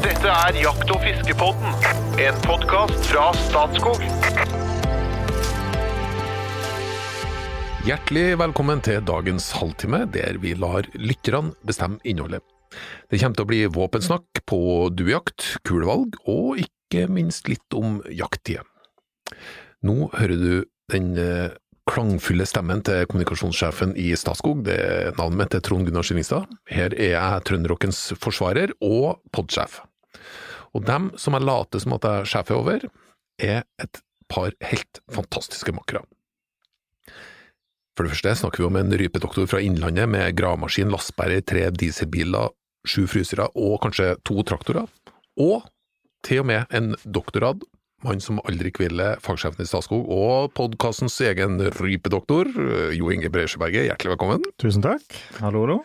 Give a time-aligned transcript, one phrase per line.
[0.00, 1.74] Dette er Jakt- og fiskepodden,
[2.24, 4.00] en podkast fra Statskog.
[7.84, 12.40] Hjertelig velkommen til dagens halvtime, der vi lar lytterne bestemme innholdet.
[13.12, 14.62] Det kommer til å bli våpensnakk på
[14.96, 18.64] duejakt, kulevalg og ikke minst litt om jakttider.
[19.84, 20.54] Nå hører du
[20.94, 21.52] den eh,
[21.90, 24.80] klangfulle stemmen til kommunikasjonssjefen i Statskog, det
[25.20, 26.48] navnet mitt er Trond Gunnar Skillingstad.
[26.72, 29.82] Her er jeg trønderrockens forsvarer og podsjef.
[30.76, 32.86] Og dem som jeg later som at jeg sjefer over,
[33.40, 36.04] er et par helt fantastiske makkere.
[37.96, 42.54] For det første snakker vi om en rypedoktor fra Innlandet med gravemaskin, lastebærer, tre dieselbiler,
[42.88, 44.86] sju frysere og kanskje to traktorer.
[45.40, 45.66] Og
[46.24, 47.64] til og med en doktorad,
[48.04, 52.48] mann som aldri hviler, fagsjefen i Statskog, og podkastens egen rypedoktor,
[52.96, 54.46] Jo Inge Breisjøberget, hjertelig velkommen.
[54.62, 55.04] Tusen takk.
[55.42, 55.82] Hallo, hallo.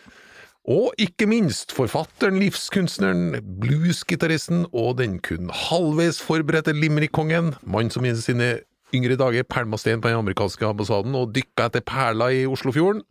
[0.65, 8.15] Og ikke minst forfatteren, livskunstneren, bluesgitaristen og den kun halvveis forberedte limerick-kongen, mann som i
[8.17, 8.47] sine
[8.95, 13.03] yngre dager pælma stein på den amerikanske ambassaden og dykka etter perler i Oslofjorden.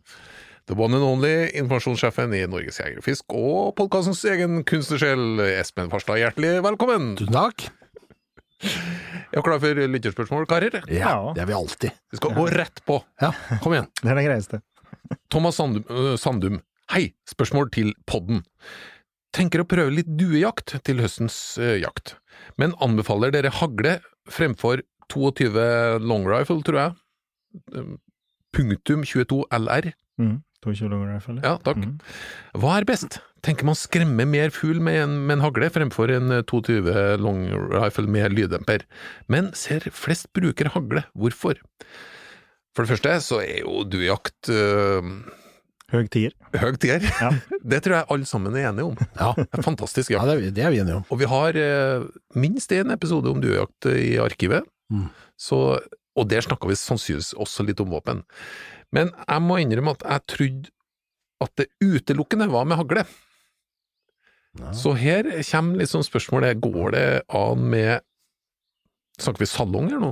[0.67, 5.91] The one and only informasjonssjefen i Norges Jeger og Fisk og podkastens egen kunstnersjel, Espen
[5.93, 7.11] Farstad, hjertelig velkommen!
[7.21, 7.67] Tusen takk.
[8.65, 10.81] Er du klar for lytterspørsmål, karer?
[10.89, 11.33] Ja, Ja.
[11.35, 11.91] det er vi alltid.
[12.11, 12.99] Vi skal gå rett på.
[13.21, 13.87] Ja, kom igjen.
[14.01, 14.61] Det er det greieste.
[15.29, 16.59] Thomas Sandum, øh, Sandum.
[16.93, 18.43] Hei, spørsmål til podden.
[19.33, 22.13] Tenker å prøve litt duejakt til høstens øh, jakt,
[22.61, 23.95] men anbefaler dere hagle
[24.29, 25.49] fremfor 22
[26.05, 26.93] long rifle, tror jeg.
[27.73, 27.95] Um,
[28.53, 29.87] Punktum 22 LR.
[30.21, 30.35] Mm.
[30.61, 31.39] 22 long rifle.
[31.41, 31.81] Ja, takk.
[31.81, 31.95] Mm.
[32.61, 33.17] Hva er best?
[33.45, 37.47] Tenker man skremme mer fugl med en, med en hagle fremfor en øh, 22 long
[37.73, 38.85] rifle med lyddemper,
[39.25, 41.07] men ser flest bruker hagle.
[41.17, 41.57] Hvorfor?
[42.77, 45.09] For det første så er jo duejakt øh,
[45.93, 46.31] Høg tier.
[46.57, 47.03] høg tier.
[47.21, 47.29] Ja.
[47.71, 48.95] Det tror jeg alle sammen er enige om.
[49.19, 50.25] Ja, Det er Fantastisk ja jakt.
[50.27, 51.05] det, er, vi- det er vi enige om.
[51.13, 52.05] Og vi har eh,
[52.35, 55.07] minst én episode om duejakt i arkivet, Mm.
[55.41, 55.79] så,
[56.15, 58.19] og der snakka vi sannsynligvis også litt om våpen.
[58.93, 60.69] Men jeg må innrømme at jeg trodde
[61.41, 63.01] at det utelukkende var med hagle.
[64.59, 64.69] Ja.
[64.77, 67.99] Så her kommer liksom spørsmålet, går det an med
[69.17, 70.11] Snakker vi salong her nå?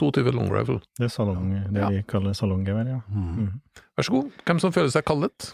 [0.00, 0.80] 22 long rifle.
[0.98, 1.88] Det er salong, det Ja.
[1.92, 3.00] de kaller salonggevær, ja.
[3.12, 3.32] Mm.
[3.46, 3.50] Mm.
[3.98, 5.52] Vær så god, hvem som føler seg kallet?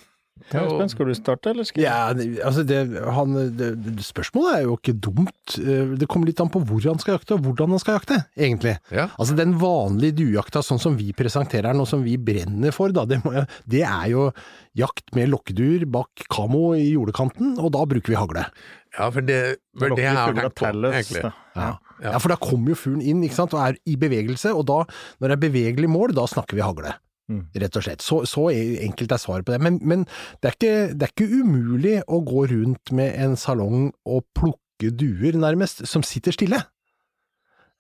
[0.53, 1.89] Ja, Espen, skal du starte, eller skal jeg?
[1.89, 2.77] Ja, altså det,
[3.17, 3.71] han, det,
[4.05, 5.55] spørsmålet er jo ikke dumt.
[5.57, 8.19] Eh, Det kommer litt an på hvor han skal jakte, og hvordan han skal jakte,
[8.37, 8.75] egentlig.
[8.93, 9.07] Ja.
[9.19, 13.07] Altså Den vanlige duejakta, sånn som vi presenterer den, og som vi brenner for, da,
[13.09, 14.27] det, jeg- det er jo
[14.77, 18.45] jakt med lokkeduer bak kamo i jordekanten, og da bruker vi hagle.
[18.97, 19.41] Ja, for det
[19.77, 21.25] for det jeg har tenkt på, egentlig.
[21.25, 21.33] Ja.
[21.57, 21.73] Ja.
[22.03, 24.83] Ja, for da kommer jo fuglen inn ikke sant, og er i bevegelse, og da,
[25.21, 26.93] når det er bevegelig mål, da snakker vi hagle.
[27.33, 27.43] Mm.
[27.59, 28.05] Rett og slett.
[28.05, 29.61] Så, så enkelt er svaret på det.
[29.65, 33.89] Men, men det, er ikke, det er ikke umulig å gå rundt med en salong
[34.07, 36.61] og plukke duer, nærmest, som sitter stille.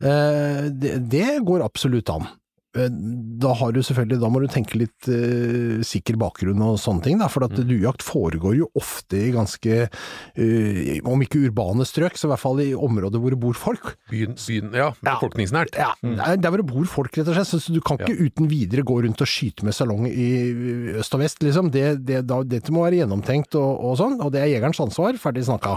[0.02, 2.26] Eh, det, det går absolutt an.
[2.76, 2.90] Eh,
[3.36, 7.18] Da har du selvfølgelig, da må du tenke litt eh, sikker bakgrunn og sånne ting,
[7.20, 9.88] da, for at duejakt foregår jo ofte i ganske,
[10.36, 13.90] eh, om ikke urbane strøk, så i hvert fall i områder hvor det bor folk.
[14.10, 15.76] Byen, byen, ja, befolkningsnært.
[15.76, 17.52] Ja, er der hvor det bor folk, rett og slett.
[17.66, 21.20] Så du kan ikke uten videre gå rundt og skyte med salong i øst og
[21.24, 21.70] vest, liksom.
[21.74, 25.16] Det, det, da, dette må være gjennomtenkt og, og sånn, og det er jegerens ansvar.
[25.20, 25.76] Ferdig snakka.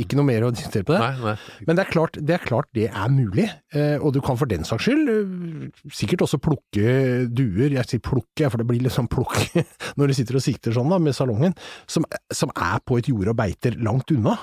[0.00, 1.00] Ikke noe mer å diskutere på det.
[1.02, 1.34] Nei, nei.
[1.68, 3.44] Men det er, klart, det er klart det er mulig,
[3.76, 8.00] eh, og du kan for den saks skyld eh, sikkert også plukke duer, jeg sier
[8.04, 9.36] plukke, for det blir litt sånn plukk
[10.00, 11.52] når du sitter og sikter sånn da, med salongen,
[11.90, 14.36] som, som er på et jorde og beiter langt unna.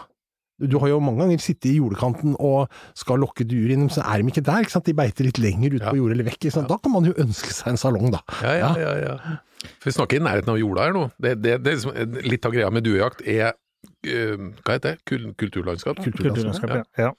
[0.63, 4.21] Du har jo mange ganger sittet i jordekanten og skal lokke duer inn, så er
[4.21, 4.85] de ikke der, ikke sant?
[4.85, 5.89] de beiter litt lenger ut Ja.
[5.89, 6.45] på jordet eller vekk.
[6.53, 6.69] Sant?
[6.69, 8.21] Da kan man jo ønske seg en salong, da.
[8.45, 9.39] Ja, ja, ja, ja.
[9.81, 11.03] For vi snakker i nærheten av jorda her nå.
[11.17, 11.97] Det, det, det liksom,
[12.29, 13.57] litt av greia med duejakt er
[14.03, 15.33] Hva heter det?
[15.39, 16.01] Kulturlandskap?
[16.03, 17.07] Kulturlandskap, ja.
[17.07, 17.13] ja.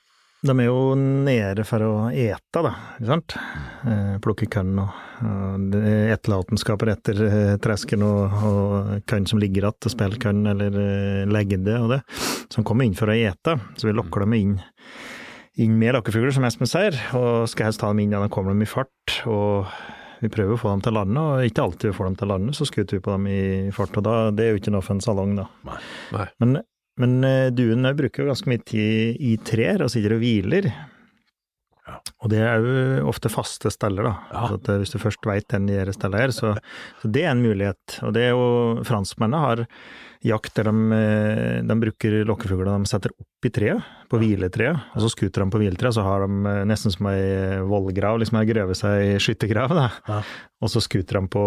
[0.44, 3.34] De er jo nede for å ete, da, ikke sant.
[3.88, 9.64] Eh, plukke kønn og, og er etterlatenskaper etter eh, tresken og, og kønn som ligger
[9.64, 12.02] igjen, og spiller kønn eller eh, legde og det,
[12.52, 13.56] som kommer inn for å ete.
[13.80, 14.54] Så vi lokker dem inn,
[15.64, 18.52] inn med lakkefugler, som Espen sier, og skal helst ta dem inn da de kommer
[18.52, 19.22] dem i fart.
[19.24, 19.72] og
[20.20, 22.56] vi prøver å få dem til landet, og ikke alltid vi får dem til landet,
[22.56, 23.96] så skuter vi på dem i fart.
[23.96, 25.48] og da, Det er jo ikke noe for en salong, da.
[25.68, 26.28] Nei.
[26.40, 26.56] Men,
[27.02, 30.70] men eh, duen eh, bruker jo ganske mye tid i trær og sitter og hviler.
[32.24, 34.14] Og det er jo ofte faste steller, da.
[34.32, 34.46] Ja.
[34.48, 36.54] Så at eh, hvis du først veit den de stella er, så,
[37.02, 38.00] så det er en mulighet.
[38.06, 39.66] Og det er jo Franskmennene har
[40.24, 45.02] jakt der de, eh, de bruker lokkefugler de setter opp i treet, på hviletreet, og
[45.02, 48.46] så skuter de på hviletreet, så har de eh, nesten som ei vollgrav, liksom ei
[48.48, 49.74] grøve seg i skyttergrav.
[50.08, 50.20] Ja.
[50.64, 51.42] og så skuter de på,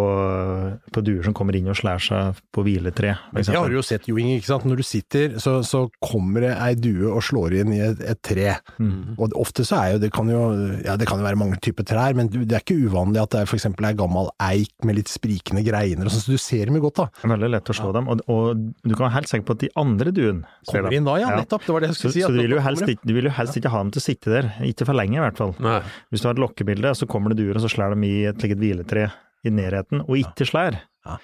[0.93, 3.15] på duer som kommer inn og slår seg på hviletre.
[3.33, 4.37] det har du jo sett, Jo Inge.
[4.37, 4.67] ikke sant?
[4.69, 8.21] Når du sitter, så, så kommer det ei due og slår inn i et, et
[8.21, 8.59] tre.
[8.77, 9.15] Mm.
[9.17, 10.43] Og ofte så er jo det kan jo
[10.85, 13.39] ja det kan jo være mange typer trær, men det er ikke uvanlig at det
[13.43, 16.69] er for eksempel ei gammel eik med litt sprikende greiner og sånn, så du ser
[16.69, 17.05] dem jo godt da.
[17.17, 19.55] Det er veldig lett å slå dem, og, og du kan være helt sikker på
[19.57, 20.97] at de andre duene ser Kommer dem.
[20.99, 21.65] inn da, ja, nettopp.
[21.67, 22.25] Det var det jeg Så, skulle si.
[22.27, 24.07] så du, vil jo helst ikke, du vil jo helst ikke ha dem til å
[24.07, 25.55] sitte der, ikke for lenge i hvert fall.
[25.63, 25.79] Nei.
[26.11, 28.39] Hvis du har et lokkebilde, så kommer det duer og så slår de i et
[28.43, 29.09] slikt hviletre
[29.47, 30.79] i nærheten, og ikke slår.
[31.07, 31.19] Ja.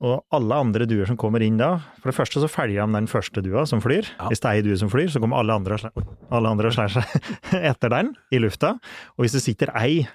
[0.00, 3.08] Og alle andre duer som kommer inn da, for det første så følger de den
[3.10, 4.06] første dua som flyr.
[4.16, 4.30] Ja.
[4.30, 7.92] Hvis det er ei due som flyr, så kommer alle andre og slår, seg etter
[7.92, 8.74] den i lufta.
[9.18, 10.06] Og hvis det sitter ei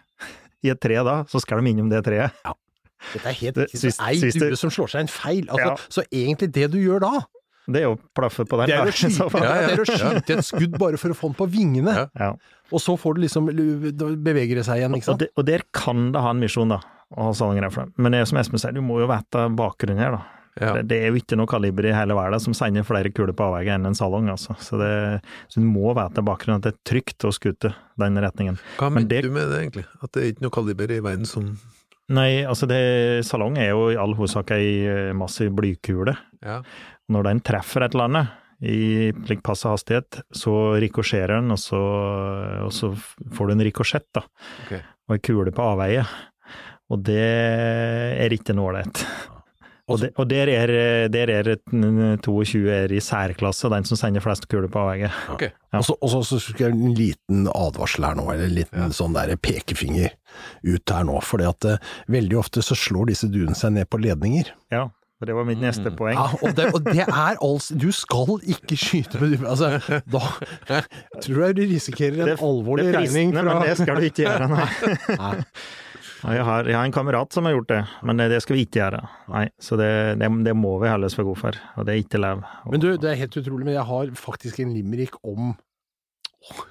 [0.66, 2.34] i et tre da, så skal de innom det treet.
[2.48, 2.56] Ja.
[3.14, 3.82] Dette er helt riktig.
[3.84, 5.46] Det er ei due som slår seg en feil.
[5.54, 5.76] Altså, Ja.
[5.94, 7.14] Så egentlig det du gjør da,
[7.66, 8.70] Det er jo plaffe på den.
[8.70, 9.26] det er å skyte.
[9.42, 9.70] Ja, ja.
[9.74, 11.96] det å skyte et skudd bare for å få den på vingene.
[12.14, 12.34] Ja.
[12.74, 13.50] Og så får du liksom
[14.26, 15.26] beveger det seg igjen, ikke sant?
[15.36, 16.82] og der kan det ha en misjon, da,
[17.16, 17.90] å ha salongrefle.
[17.98, 20.36] Men det er som Espen sier, du må jo vite bakgrunnen her, da.
[20.56, 20.72] Ja.
[20.78, 23.44] Det, det er jo ikke noe kaliber i hele verden som sender flere kuler på
[23.50, 24.56] avveie enn en salong, altså.
[24.64, 24.92] Så, det,
[25.52, 28.60] så du må vite bakgrunnen, at det er trygt å skute den retningen.
[28.80, 29.88] Hva mener mente du med det, egentlig?
[30.00, 31.56] At det er ikke noe kaliber i verden som
[32.14, 32.78] Nei, altså det,
[33.26, 36.14] salong er jo i all hovedsak ei eh, massiv blykule.
[36.46, 36.60] Ja.
[37.10, 41.82] Når den treffer et eller annet i like, passe hastighet, så rikosjerer den, og så,
[42.62, 42.92] og så
[43.34, 44.22] får du en rikosjett, da.
[44.68, 44.86] Okay.
[45.10, 46.06] Og ei kule på avveie.
[46.94, 49.06] Og det er ikke noe ålreit.
[49.86, 50.72] Og, de, og der er,
[51.14, 51.48] der er
[52.26, 55.12] 22 er i særklasse, den som sender flest kuler på avveie.
[55.30, 55.44] Ok.
[55.46, 55.78] Ja.
[55.78, 59.14] Og så- så så skal jeg en liten advarsel her nå, eller en liten sånn
[59.14, 60.10] der pekefinger
[60.66, 61.22] ut her nå.
[61.22, 64.50] For veldig ofte så slår disse duene seg ned på ledninger.
[64.72, 64.86] Ja,
[65.22, 65.96] og det var mitt neste Mm.
[65.98, 66.16] poeng.
[66.18, 69.50] Ja, og det, og det er altså Du skal ikke skyte med duer.
[69.50, 70.20] Altså, da
[71.22, 74.26] tror jeg du risikerer en Det- alvorlig det er regning fra det skal du ikke
[74.26, 74.70] gjøre, nei.
[75.22, 75.44] Nei.
[76.26, 78.66] Ja, Jeg har, jeg har en kamerat som har gjort det, men det skal vi
[78.66, 79.04] ikke gjøre.
[79.30, 79.92] Nei, Så det,
[80.22, 82.42] det, det må vi holdes for god for, og det er ikke lov.
[82.72, 85.54] Men du, det er helt utrolig, men jeg har faktisk en limerick om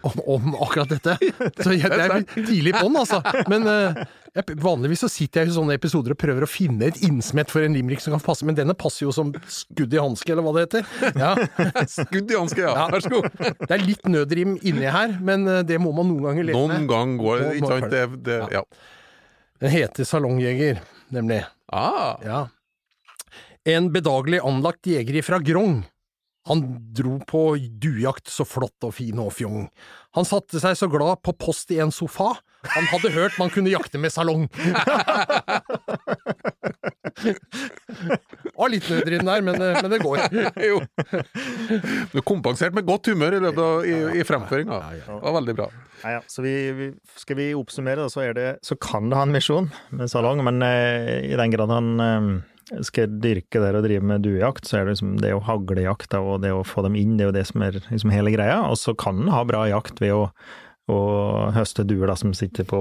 [0.03, 1.17] om, om akkurat dette.
[1.65, 3.19] Så jeg, det er tidlig på den, altså.
[3.51, 4.05] Men eh,
[4.37, 7.67] jeg, vanligvis så sitter jeg i sånne episoder og prøver å finne et innsmett for
[7.67, 10.55] en limerick som kan passe, men denne passer jo som skudd i hanske, eller hva
[10.57, 11.15] det heter.
[11.19, 11.33] Ja.
[11.91, 12.75] Skudd i hanske, ja.
[12.75, 12.89] Ja.
[12.95, 13.31] Vær så god.
[13.65, 16.77] Det er litt nødrim inni her, men eh, det må man noen ganger leve med.
[16.77, 17.91] Noen gang går det, ikke sant?
[17.91, 18.65] Det, det, ja.
[19.61, 20.81] Den heter Salongjeger,
[21.15, 21.45] nemlig.
[21.73, 22.49] Ah, Ja.
[23.67, 25.85] En bedagelig anlagt jeger ifra Grong.
[26.47, 26.61] Han
[26.93, 29.71] dro på duejakt så flott og fin og fjong.
[30.13, 32.35] Han satte seg så glad på post i en sofa.
[32.75, 34.45] Han hadde hørt man kunne jakte med salong.
[38.55, 40.21] Var litt nødrim der, men, eh, men det går.
[40.69, 40.81] jo.
[42.13, 44.81] Du kompenserte med godt humør i løpet av i, i fremføringa.
[45.09, 45.71] Det var veldig bra.
[46.05, 46.25] Ja, ja.
[46.29, 50.11] Så vi, vi, skal vi oppsummere, så, det, så kan det ha en misjon med
[50.13, 52.27] salong, men eh, i den grad han eh,
[52.85, 56.43] skal dyrke der og drive med duejakt, så er det liksom det å haglejakt og
[56.45, 58.61] det å få dem inn, det er jo det som er liksom hele greia.
[58.69, 60.27] Og så kan han ha bra jakt ved å,
[60.93, 60.99] å
[61.57, 62.81] høste duer da, som sitter på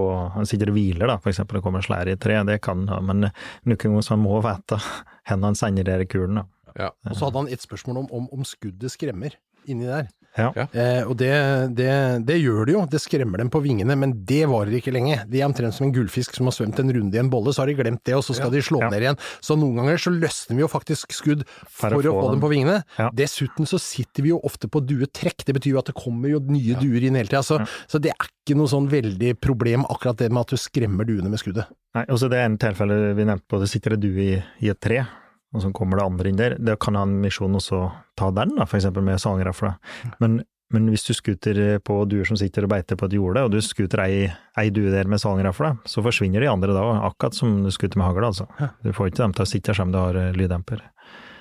[0.50, 2.42] sitter og hviler, da, eksempel, og kommer slær i tre.
[2.48, 4.82] Det kan han ha, men eh, noen ganger må vite
[5.30, 6.48] hvor han sender de kulene.
[6.80, 6.92] Ja.
[7.06, 9.36] Og så hadde han et spørsmål om, om, om skuddet skremmer
[9.70, 10.10] inni der.
[10.38, 10.50] Ja.
[10.58, 10.66] Ja.
[10.74, 11.30] Eh, og det,
[11.78, 11.90] det,
[12.26, 15.20] det gjør det jo, det skremmer dem på vingene, men det varer ikke lenge.
[15.30, 17.62] De er omtrent som en gullfisk som har svømt en runde i en bolle, så
[17.64, 18.90] har de glemt det, og så skal de slå Ja.
[18.90, 19.20] ned igjen.
[19.46, 22.36] Så noen ganger så løsner vi jo faktisk skudd for, For å å, få dem.
[22.40, 22.78] dem på vingene.
[22.98, 23.10] Ja.
[23.14, 26.42] Dessuten så sitter vi jo ofte på duetrekk, det betyr jo at det kommer jo
[26.50, 27.44] nye duer inn hele tida.
[27.46, 31.06] Så, så det er ikke noe sånn veldig problem akkurat det med at du skremmer
[31.08, 31.70] duene med skuddet.
[31.94, 34.80] Nei, også det ene tilfellet vi nevnte på, det sitter en due i, i et
[34.82, 35.04] tre,
[35.54, 36.58] og så kommer det andre inn der.
[36.58, 37.86] Det kan ha en misjon også
[38.20, 39.76] ta den, da, for eksempel med salgrafla.
[40.24, 40.40] Men,
[40.74, 43.60] men hvis du skuter på duer som sitter og beiter på et jorde, og du
[43.62, 44.24] skuter ei,
[44.60, 48.10] ei due der med salgrafla, så forsvinner de andre da, akkurat som du skuter med
[48.10, 48.50] hagl, altså.
[48.82, 50.82] Du får ikke dem til å sitte som du har eh, lyddemper.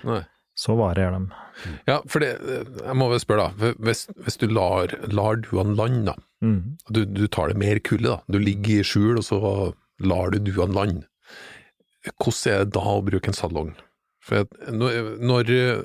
[0.08, 0.22] Nei.
[0.58, 1.20] Så varer de.
[1.88, 2.34] Ja, for det,
[2.76, 3.72] jeg må vel spørre, da.
[3.80, 6.16] Hvis, hvis du lar, lar duene lande, da.
[6.44, 6.76] Mm.
[6.92, 8.18] Du, du tar det mer kulde, da.
[8.28, 9.40] Du ligger i skjul, og så
[10.04, 11.08] lar du duene lande.
[12.18, 13.72] Hvordan er det da å bruke en salong?
[14.22, 15.84] For når,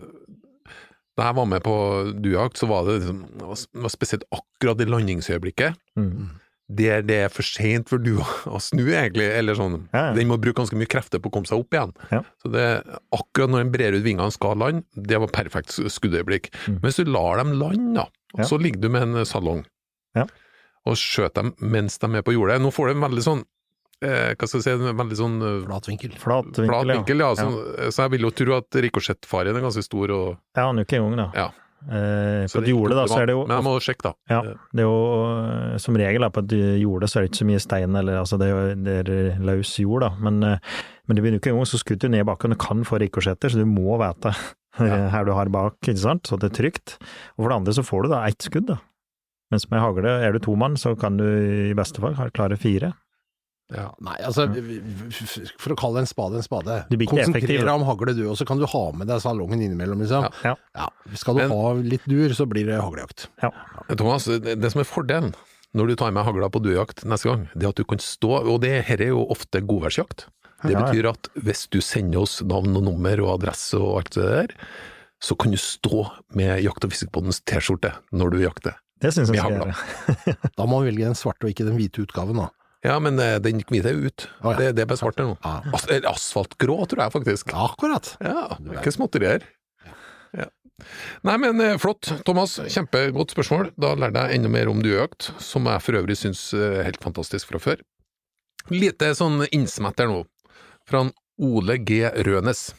[1.17, 1.75] da jeg var med på
[2.21, 5.75] duejakt, så var det, liksom, det var- spesielt akkurat i landingsøyeblikket.
[5.97, 6.27] Mm.
[6.69, 9.23] Der det er for seint for dua å snu, egentlig.
[9.31, 9.87] Eller sånn.
[9.93, 10.13] Ja, ja.
[10.13, 11.93] Den må bruke ganske mye krefter på å komme seg opp igjen.
[12.11, 12.21] Ja.
[12.43, 12.65] Så det,
[13.15, 16.51] akkurat når den brer ut vingene og skal lande, det var perfekt skuddøyeblikk.
[16.67, 16.81] Mm.
[16.81, 19.65] Men hvis du lar dem lande, da, så ligger du med en salong
[20.13, 20.25] Ja.
[20.85, 23.45] og skjøter dem mens de er på jordet Nå får du en veldig sånn
[24.05, 25.37] eh, hva skal vi si, en veldig sånn
[25.67, 26.17] Flat vinkel.
[26.21, 27.31] Flat vinkel, flat vinkel, ja.
[27.33, 27.45] ja.
[27.45, 30.13] Så, så jeg vil jo tro at rikosjettfaren er ganske stor.
[30.13, 30.27] og
[30.57, 31.29] Ja, nok en gang, da.
[31.37, 31.47] Ja.
[31.87, 34.13] Eh, på et jorde, da, så er det jo Men jeg må sjekke, da.
[34.33, 34.39] Ja,
[34.73, 34.95] det er jo
[35.29, 38.17] eh, som regel da, på et jorde så er det ikke så mye stein, eller
[38.23, 40.09] altså det er, det er løs jord, da.
[40.19, 42.81] Men, eh, men det begynner jo ikke engang, så skutt du ned bakken, du kan
[42.87, 44.33] få rikosjetter, så du må vite
[44.77, 45.07] Ja.
[45.09, 46.97] her du har bak, ikke sant, så det er trygt.
[47.37, 48.75] Og for det andre så får du da ett skudd, da.
[49.53, 51.23] Mens med hagle, er du to mann, så kan du
[51.71, 52.91] i beste fall klare fire.
[53.73, 53.89] Ja.
[53.99, 54.45] Nei, altså,
[55.59, 56.77] for å kalle en spade en spade.
[57.09, 57.73] Konsentrer da.
[57.75, 60.27] om hagle du, og så kan du ha med deg salongen innimellom, liksom.
[60.45, 60.53] Ja.
[60.77, 60.87] Ja,
[61.19, 63.27] Skal du Men- ha litt dur, så blir det haglejakt.
[63.97, 65.33] Thomas, det, som er fordelen
[65.75, 68.47] når du tar med hagla på duejakt neste gang, det er at du kan stå,
[68.47, 70.27] og det her er jo ofte godværsjakt.
[70.63, 70.85] Det Ja, ja.
[70.87, 74.47] betyr at hvis du sender oss navn og nummer og adresse og alt det der,
[75.21, 78.73] så kan du stå med Jakt- og fiskebåtens T-skjorte når du jakter.
[78.99, 79.75] Det syns jeg skal gjøre.
[80.57, 82.49] Da må man velge den svarte og ikke den hvite utgaven, da.
[82.87, 84.27] Ja, men eh, den hvite er ut.
[84.41, 84.59] Å, ja.
[84.61, 85.33] det, det er bare svart nå.
[85.45, 85.65] Ah.
[85.75, 87.51] As asfaltgrå, tror jeg faktisk.
[87.51, 88.13] Akkurat.
[88.23, 89.43] Ja, ikke småtterier.
[90.37, 90.47] Ja.
[91.27, 92.57] Nei, men eh, flott, Thomas.
[92.71, 93.71] Kjempegodt spørsmål.
[93.79, 97.51] Da lærte jeg enda mer om duejakt, som jeg for øvrig syns er helt fantastisk
[97.51, 97.83] fra før.
[98.71, 100.21] Lite sånn innsmett her nå,
[100.87, 101.13] fra en
[101.43, 102.01] Ole G.
[102.27, 102.69] Rønes.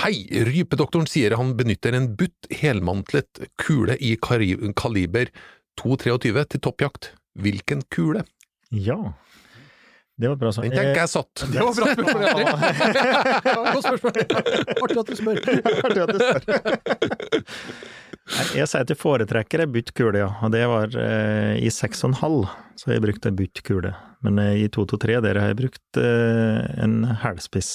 [0.00, 5.32] Hei, rypedoktoren sier han benytter en butt helmantlet kule i kaliber
[5.80, 7.10] 223 til toppjakt.
[7.40, 8.22] Hvilken kule?
[8.70, 9.16] Ja,
[10.20, 10.68] det var bra sagt.
[10.68, 11.44] Den tenker jeg satt.
[11.48, 12.22] Det var bra spørsmål.
[13.74, 14.12] Godt spørsmål.
[14.84, 15.36] Artig at du spør.
[15.88, 16.40] Artig at du spør.
[18.54, 20.28] Jeg sier at jeg foretrekker ei bytt kule, ja.
[20.44, 23.94] Og det var eh, i 6,5 så har jeg brukt ei bytt kule.
[24.24, 27.72] Men eh, i 223 der har jeg brukt eh, en hælspiss.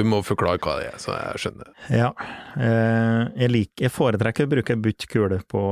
[0.00, 1.72] Du må forklare hva det er, så jeg skjønner.
[1.92, 2.10] Ja.
[2.56, 5.64] Eh, jeg, liker, jeg foretrekker å bruke butt kule på,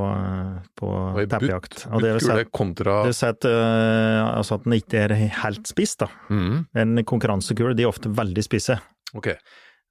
[0.79, 0.91] på
[1.25, 1.87] teppejakt.
[1.89, 5.97] butt- det Kule kontra det vil si at, altså at den ikke er helt spiss,
[6.05, 6.11] da.
[6.29, 6.67] Mm.
[6.85, 8.77] En konkurransekule de er ofte veldig spisse.
[9.17, 9.39] Okay.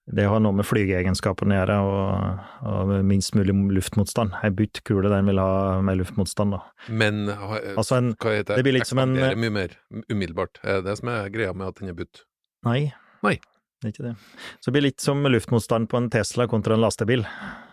[0.08, 4.38] Det har noe med flygeegenskapene å gjøre, og, og minst mulig luftmotstand.
[4.46, 6.62] Ei buttkule den vil ha mer luftmotstand, da.
[6.88, 9.76] Men ha- Altså en hva heter det blir litt som en- mye mer
[10.08, 10.62] umiddelbart.
[10.64, 12.24] Er det det som er greia med at den er butt?
[12.64, 12.94] Nei.
[13.26, 13.36] Nei.
[13.78, 14.16] Det er ikke det.
[14.58, 17.26] Så det blir litt som luftmotstand på en Tesla kontra en lastebil.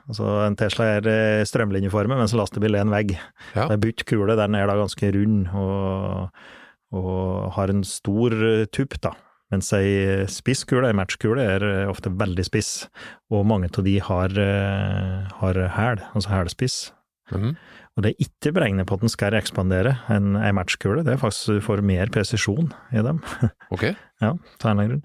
[0.05, 3.15] Altså En Tesla er eh, strømlinjeformet, mens en lastebil er en vegg.
[3.55, 3.71] Ja.
[3.71, 6.43] Det er butt kule den er da ganske rund og,
[6.93, 9.15] og har en stor eh, tupp, da.
[9.53, 12.75] Mens ei spisskule, ei matchkule, er eh, ofte veldig spiss.
[13.33, 14.37] Og mange av de har,
[15.41, 16.79] har hæl, altså hælspiss.
[17.33, 17.55] Mm.
[17.95, 21.21] Og det er ikke beregnet på at den skal ekspandere en, ei matchkule, det er
[21.21, 23.23] faktisk du får mer presisjon i dem.
[23.75, 23.93] Ok.
[24.23, 24.31] Ja,
[24.63, 25.01] av en grunn.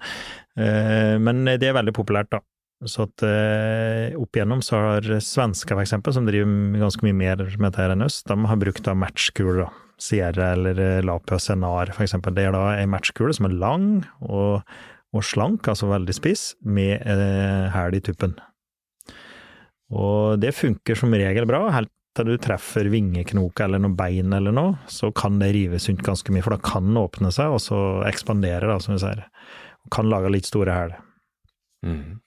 [0.59, 2.43] Eh, men det er veldig populært, da.
[2.87, 7.41] Så at eh, opp igjennom så har svensker, for eksempel, som driver ganske mye mer
[7.59, 9.69] med dette enn oss, de har brukt da matchkuler, da.
[9.99, 12.35] Sierra eller eh, Lapia Senar, for eksempel.
[12.35, 13.89] Det er da ei matchkule som er lang
[14.23, 14.61] og,
[15.11, 18.37] og slank, altså veldig spiss, med eh, i tuppen.
[19.89, 24.55] Og det funker som regel bra, helt til du treffer vingeknoka eller noe bein eller
[24.55, 27.61] noe, så kan det rives rundt ganske mye, for da kan den åpne seg, og
[27.63, 29.25] så ekspandere, da, som vi sier.
[29.85, 30.97] Og kan lage litt store hæl.
[31.85, 32.19] Mm.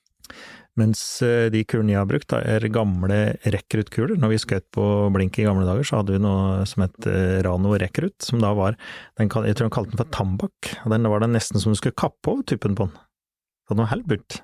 [0.80, 4.16] Mens eh, de kulene jeg har brukt, da, er gamle rekruttkuler.
[4.21, 7.40] Når vi skjøt på blink i gamle dager, så hadde vi noe som het eh,
[7.44, 8.78] Rano rekrutt, som da var
[9.21, 10.71] den, Jeg tror de kalte den for tambakk.
[10.85, 12.97] og Den var det nesten som du skulle kappe over tuppen på den.
[13.68, 14.40] Så den var helt burt.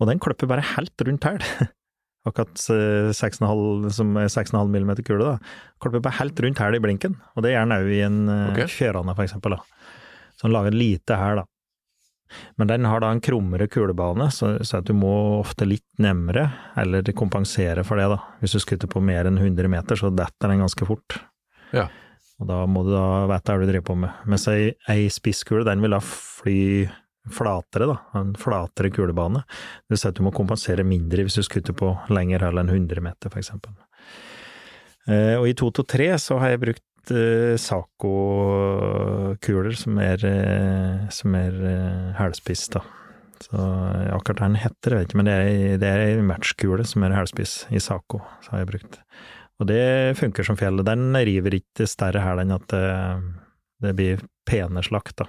[0.00, 1.44] Og den kløpper bare helt rundt hæl.
[2.28, 5.36] Akkurat eh, 6,5 som er 6,5 mm kule, da.
[5.84, 7.20] Kløpper bare helt rundt hæl i blinken.
[7.36, 8.64] Og det gjør den òg i en okay.
[8.64, 8.72] Ok.
[8.72, 9.60] fjørane, for eksempel.
[9.60, 9.92] Da.
[10.40, 11.49] Så den lager lite hæl, da.
[12.60, 16.46] Men den har da en krummere kulebane, så, så du må ofte litt nemmere,
[16.80, 18.20] eller kompensere for det, da.
[18.42, 21.18] Hvis du skutter på mer enn 100 meter, så detter den ganske fort.
[21.76, 21.88] Ja.
[22.40, 24.24] Og da må du da vite hva du driver på med.
[24.30, 26.60] Mens ei, ei spisskule, den vil da fly
[27.30, 27.98] flatere, da.
[28.20, 29.44] En flatere kulebane.
[29.44, 33.04] Det vil si at du må kompensere mindre hvis du skutter på lenger enn 100
[33.04, 33.76] meter, eksempel.
[35.08, 41.54] Eh, og i 223 så har jeg brukt eh, Saco-kuler som er, eh, som er
[41.72, 42.80] eh, hælspiss, da.
[43.40, 45.46] Så akkurat hva den heter, jeg vet ikke, men det er,
[45.80, 48.94] det ei matchkule som er hælspiss i Saco, så har jeg brukt.
[49.60, 49.84] Og det
[50.20, 50.88] funker som fjellet.
[50.88, 52.88] Den river ikke større hæl enn at det,
[53.84, 54.16] det blir
[54.48, 55.26] pene slakt, da.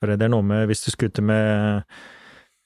[0.00, 1.84] For det er noe med, hvis du skuter med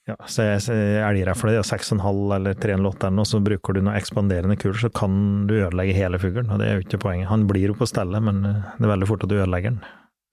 [0.09, 4.79] ja, så elgrefle, ja, 6,5 eller 3,8 eller noe, så bruker du noe ekspanderende kuler,
[4.81, 7.29] så kan du ødelegge hele fuglen, og det er jo ikke poenget.
[7.29, 9.83] Han blir jo på stellet, men eh, det er veldig fort at du ødelegger den.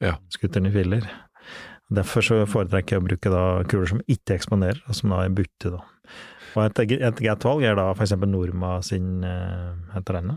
[0.05, 0.15] Ja.
[0.33, 1.07] Skutter den i filler.
[1.97, 5.37] Derfor så foretrekker jeg å bruke da kuler som ikke ekspanderer, og som da er
[5.37, 5.83] butte, da.
[6.57, 10.35] Og et, et greit valg er da for eksempel Norma sin, eh, heter den?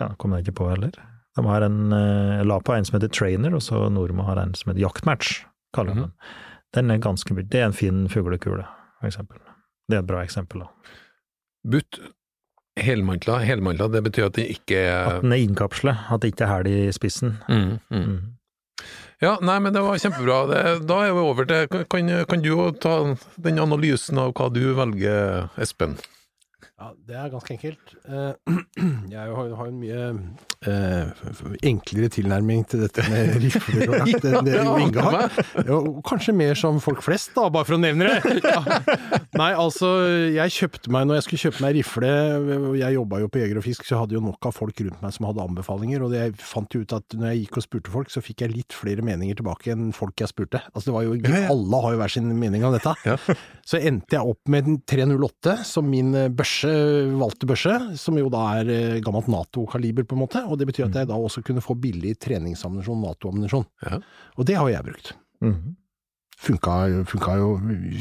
[0.00, 0.94] Ja, kommer jeg ikke på heller.
[1.36, 4.52] De har en, Lapa la på en som heter Trainer, og så Norma har en
[4.58, 6.08] som heter Jaktmatch, kaller de Mhm.
[6.10, 6.12] den.
[6.74, 7.44] Den er ganske mye.
[7.48, 8.64] Det er en fin fuglekule,
[9.00, 9.38] for eksempel.
[9.88, 10.64] Det er et bra eksempel.
[10.64, 10.98] da.
[11.68, 11.98] Butt
[12.80, 16.46] helmantla, helmantla, det betyr at den ikke er At den er innkapslet, at det ikke
[16.46, 17.38] er hæl i spissen.
[17.48, 18.06] mm, mm.
[18.06, 18.20] Mm.
[19.22, 20.38] Ja, nei, men det var kjempebra.
[20.50, 22.94] Det, da er vi over til Kan, kan du ta
[23.44, 25.94] den analysen av hva du velger, Espen?
[26.82, 27.92] Ja, det er ganske enkelt.
[28.10, 28.54] Eh,
[29.12, 29.98] Jeg har jo en mye
[30.66, 31.20] eh,
[31.68, 35.36] enklere tilnærming til dette med jakt enn det Inge har.
[36.08, 38.40] Kanskje mer som folk flest, da, bare for å nevne det.
[38.52, 38.58] Ja.
[39.38, 39.88] Nei, altså,
[40.34, 42.08] jeg kjøpte meg, når jeg skulle kjøpe meg rifle
[42.76, 45.04] Jeg jobba jo på Jeger og Fisk, så jeg hadde jo nok av folk rundt
[45.04, 47.94] meg som hadde anbefalinger, og jeg fant jo ut at når jeg gikk og spurte
[47.94, 50.60] folk, så fikk jeg litt flere meninger tilbake enn folk jeg spurte.
[50.72, 51.16] Altså, det var jo.
[51.54, 53.14] Alle har jo hver sin mening om dette.
[53.68, 56.71] Så endte jeg opp med en 308 som min eh, børse,
[57.18, 60.88] valgte børse, som jo da er eh, gammelt Nato-kaliber på en måte, og det betyr
[60.88, 63.68] at jeg da også kunne få billig treningsammunisjon, Nato-ammunisjon.
[63.86, 64.00] Ja.
[64.36, 65.14] Og det har jo jeg brukt.
[65.44, 65.76] Mhm.
[66.42, 66.74] Funka,
[67.06, 67.50] funka jo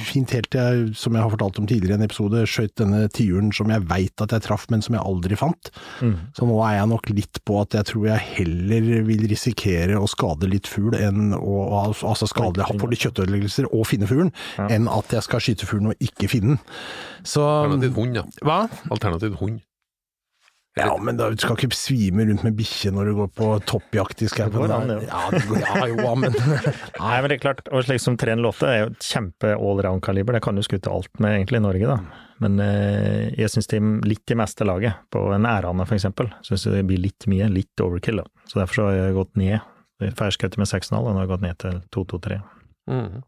[0.08, 3.04] fint helt til jeg, som jeg har fortalt om tidligere i en episode, skjøt denne
[3.14, 5.70] tiuren som jeg veit at jeg traff, men som jeg aldri fant.
[6.02, 6.16] Mm.
[6.38, 10.10] Så nå er jeg nok litt på at jeg tror jeg heller vil risikere å
[10.10, 11.56] skade litt fugl enn å
[11.86, 14.68] altså skade for litt kjøttødeleggelser og finne fuglen, Ja.
[14.74, 16.64] enn at jeg skal skyte fuglen og ikke finne den.
[17.24, 18.24] Så Alternativ hund, ja.
[18.42, 18.64] Hva?
[18.90, 19.62] Alternativ hund.
[20.80, 24.22] Ja, men da, du skal ikke svime rundt med bikkje når du går på toppjakt
[24.24, 24.54] i skauen.
[24.88, 25.00] Det.
[25.04, 26.32] Ja, det går, ja, jo, men
[27.02, 30.44] Nei, men det er klart, og slik som 308 er jo et kjempe allround-kaliber, det
[30.46, 32.22] kan du skutte alt med egentlig i Norge, da.
[32.42, 36.64] Men eh, jeg syns det er litt i meste laget, på en ærane eksempel, syns
[36.72, 38.48] det blir litt mye, litt overkill, da.
[38.48, 39.68] Så derfor så har jeg gått ned.
[40.18, 42.38] Ferskøtte med 6,5, og nå har jeg gått ned til 223.
[42.90, 43.20] Mm.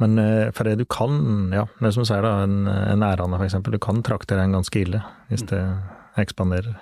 [0.00, 3.38] Men eh, for det du kan, ja, det som du sier da, en, en ærane
[3.44, 5.60] eksempel, du kan traktere den ganske ille hvis det
[6.20, 6.76] ekspanderer.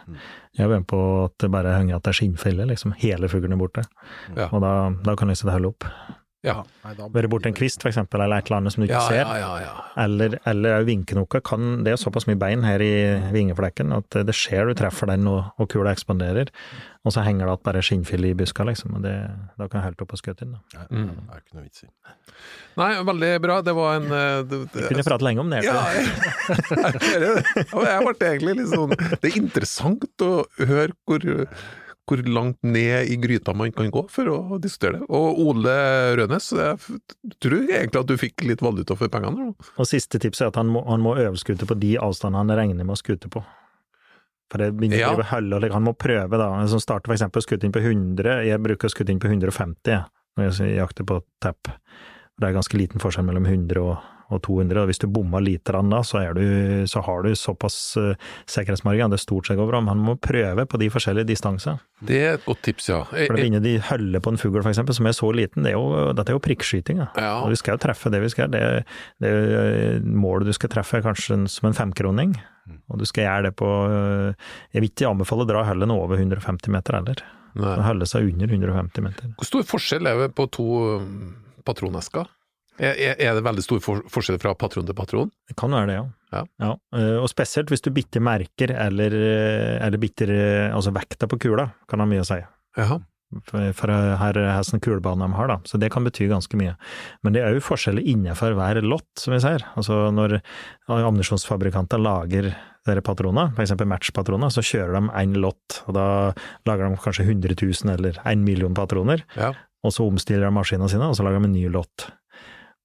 [0.58, 3.54] Jeg er med på at det bare henger at det er skinnfelle, liksom, hele fuglen
[3.56, 3.84] er borte.
[4.36, 4.50] Ja.
[4.50, 4.72] Og da,
[5.06, 5.88] da kan liksom det holde opp.
[6.42, 6.64] Ja.
[6.82, 9.08] Nei, Være borti en kvist, for eksempel, eller et eller annet som du ikke Ja,
[9.08, 9.20] ser.
[9.22, 9.74] ja, ja, ja.
[10.02, 11.38] Eller, eller vinkenoka.
[11.46, 12.88] Kan, det er såpass mye bein her i
[13.30, 16.50] vingeflekken at det skjer du treffer den og, og kula ekspanderer,
[17.06, 18.96] og så henger det igjen bare skinnfille i buska, liksom.
[18.98, 19.14] Og det,
[19.58, 20.56] da kan jeg helt opp og skutte inn.
[20.58, 20.82] Da.
[20.82, 21.14] Nei, Mm.
[21.14, 21.88] det er ikke noe vits i.
[22.82, 23.60] Nei, veldig bra.
[23.62, 25.62] Det var en Vi det, det, Kunne prate lenge om det.
[25.62, 26.06] Ja, jeg,
[26.72, 31.26] jeg, jeg, jeg ble egentlig litt sånn Det er interessant å høre hvor,
[32.08, 35.06] hvor langt ned i gryta man kan gå for å diskutere det.
[35.08, 35.74] Og Ole
[36.18, 39.52] Rønes, jeg tror egentlig at du fikk litt valuta for pengene.
[39.78, 42.84] Og siste tips er at han må, han må øveskute på de avstandene han regner
[42.88, 43.44] med å skute på.
[44.52, 45.12] For det begynner Ja.
[45.14, 46.50] å bli høll, og han må prøve, da.
[46.68, 49.30] Som starter for eksempel å skute inn på 100, jeg bruker å skute inn på
[49.30, 50.04] 150
[50.36, 51.70] når jeg jakter på tepp.
[52.42, 55.72] Det er ganske liten forskjell mellom 100 og, og 200, og hvis du bommer lite
[55.74, 56.42] grann da, så, er du,
[56.88, 58.14] så har du såpass uh,
[58.48, 61.82] sikkerhetsmargin, det stort sett går bra, men han må prøve på de forskjellige distanser.
[62.00, 63.02] Det er et godt tips, ja.
[63.12, 65.74] Eh, For å vinne de hølle på en fugl, eksempel, som er så liten, det
[65.74, 67.10] er jo, dette er jo prikkskyting, ja.
[67.20, 67.34] Ja.
[67.44, 68.48] Og vi skal jo treffe det vi skal.
[68.54, 68.62] Det,
[69.20, 72.32] det eh, målet du skal treffe er kanskje en- som en femkroning,
[72.88, 76.16] og du skal gjøre det på eh, Jeg vil ikke anbefale å dra høllen over
[76.16, 77.22] 150 meter heller.
[77.52, 79.32] Holde seg under 150 meter.
[79.36, 80.64] Hvor stor forskjell er det på to
[81.66, 82.30] patronesker?
[82.80, 85.30] Er, er det veldig stor for, forskjell fra patron til patron?
[85.48, 86.04] Det kan være det, ja.
[86.32, 86.42] Ja.
[86.64, 86.72] ja.
[87.20, 91.68] Og spesielt hvis du bitter merker, eller, eh, eller bitter eh, Altså vekta på kula,
[91.90, 92.40] kan ha mye å si.
[92.80, 93.02] Jaha.
[93.48, 93.88] For,
[94.20, 95.58] her er sånn kulebane de har, da.
[95.68, 96.74] Så det kan bety ganske mye.
[97.24, 99.64] Men det er jo forskjeller innenfor hver lott, som vi ser.
[99.78, 100.38] Altså når
[100.92, 102.50] ammunisjonsfabrikanter lager
[103.06, 103.72] patroner, f.eks.
[103.88, 106.06] matchpatroner, så kjører de én lott, og da
[106.68, 109.52] lager de kanskje 100 000 eller 1 million patroner, Ja.
[109.82, 112.08] Og så omstiller de maskinene sine, og så lager de en ny lott.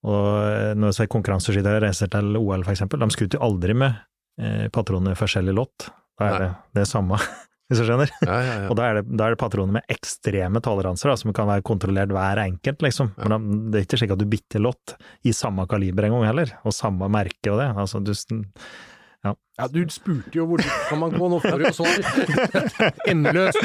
[0.08, 3.76] Og eh, når jeg ser konkurranseskyttere reiser til OL, for eksempel, de skuter jo aldri
[3.78, 4.00] med
[4.42, 5.90] eh, patroner i forskjellig lott.
[6.18, 7.20] Da er det det samme,
[7.68, 8.12] hvis du skjønner.
[8.26, 8.68] Ja, ja, ja.
[8.72, 11.66] Og da er, det, da er det patroner med ekstreme toleranser, da, som kan være
[11.68, 13.14] kontrollert hver enkelt, liksom.
[13.20, 13.40] Men da,
[13.74, 16.76] det er ikke slik at du bytter lott i samme kaliber en gang heller, og
[16.76, 17.72] samme merke og det.
[17.78, 18.14] Altså, du,
[19.58, 21.96] Ja, du spurte jo hvor kan man gå, nå får du jo svar.
[23.10, 23.58] Endeløst.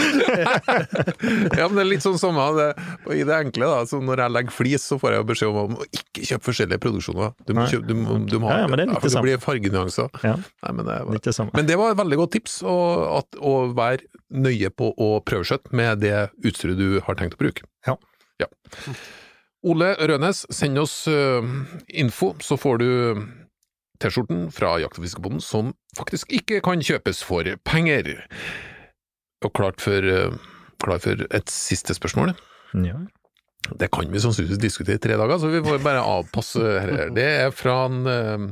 [1.58, 2.68] ja, men det er litt sånn samme det,
[3.12, 3.68] i det enkle.
[3.68, 6.48] da, så Når jeg legger flis, så får jeg jo beskjed om å ikke kjøpe
[6.48, 7.34] forskjellige produksjoner.
[7.44, 8.00] Du må, kjøpe, du,
[8.32, 10.08] du må ha, Ja, ja, men det er litt for det det blir fargenyanser.
[10.24, 11.56] ja, Nei, men, det var, det samme.
[11.58, 15.76] men det var et veldig godt tips, og at, å være nøye på å prøveskjøtte
[15.76, 17.68] med det utstyret du har tenkt å bruke.
[17.84, 17.98] Ja.
[18.40, 18.48] Ja.
[19.68, 21.44] Ole Rønes, send oss uh,
[21.92, 22.88] info, så får du
[24.02, 28.14] T-skjorten fra Jakt- og fiskebonden som faktisk ikke kan kjøpes for penger.
[29.42, 30.34] Og klart for, øh,
[30.82, 32.34] klar for et siste spørsmål.
[32.74, 32.98] Ja.
[33.78, 37.10] Det kan vi sannsynligvis diskutere i tre dager, så vi får bare avpasse her.
[37.14, 38.48] Det er fra en, eh,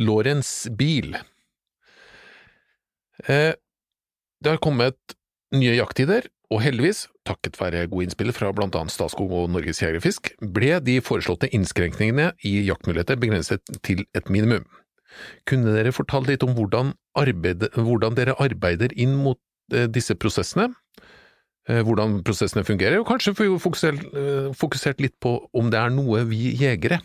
[0.00, 1.16] Lorentz Bil.
[3.28, 3.52] Eh,
[4.42, 4.96] det har kommet
[5.52, 10.32] nye jakttider, og heldigvis, takket være gode innspill fra blant annet Statskog og Norges Jegerfisk,
[10.40, 14.66] ble de foreslåtte innskrenkningene i jaktmuligheter begrenset til et minimum.
[15.48, 19.40] Kunne dere fortalt litt om hvordan, arbeid, hvordan dere arbeider inn mot
[19.72, 20.70] eh, disse prosessene?
[21.68, 25.94] Eh, hvordan prosessene fungerer, og kanskje få fokusert, eh, fokusert litt på om det er
[25.94, 27.00] noe vi jegere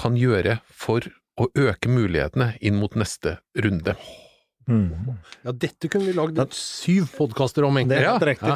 [0.00, 1.04] kan gjøre for
[1.40, 3.96] å øke mulighetene inn mot neste runde.
[4.64, 5.18] Mm.
[5.44, 7.98] Ja, dette kunne vi lagd syv podkaster om, Det egentlig.
[7.98, 8.54] er Ja, helt riktig.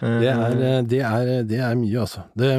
[0.00, 2.24] Det er, eh, det er, det er mye, altså.
[2.34, 2.52] Det,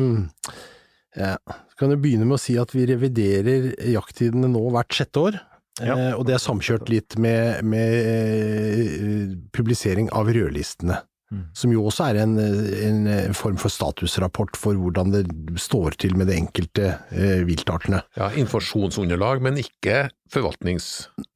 [1.17, 1.37] ja.
[1.71, 5.39] Så kan jeg begynne med å si at vi reviderer jakttidene nå hvert sjette år.
[5.79, 5.95] Ja.
[5.95, 10.99] Eh, og det er samkjørt litt med, med eh, publisering av rødlistene.
[11.31, 11.45] Mm.
[11.55, 15.21] Som jo også er en, en form for statusrapport for hvordan det
[15.63, 18.01] står til med de enkelte eh, viltartene.
[18.19, 20.89] Ja, informasjonsunderlag, men ikke forvaltnings...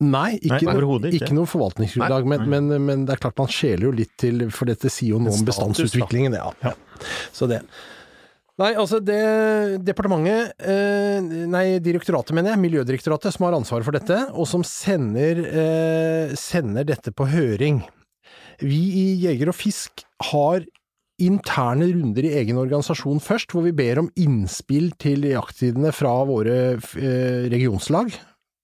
[0.04, 1.22] Nei, ikke, Nei, noe, ikke.
[1.22, 1.38] ikke.
[1.38, 4.92] noe forvaltningsgrunnlag, men, men, men det er klart man skjeler jo litt til, for dette
[4.92, 6.36] sier jo noe om bestandsutviklingen.
[6.44, 6.52] Ja.
[6.66, 6.76] Ja.
[7.32, 7.64] Så det.
[8.56, 11.18] Nei, altså det departementet, eh,
[11.52, 16.88] nei direktoratet mener jeg, Miljødirektoratet som har ansvaret for dette, og som sender, eh, sender
[16.88, 17.84] dette på høring.
[18.64, 20.64] Vi i Jeger og Fisk har
[21.20, 26.80] interne runder i egen organisasjon først, hvor vi ber om innspill til jakttidene fra våre
[26.80, 28.16] eh, regionslag.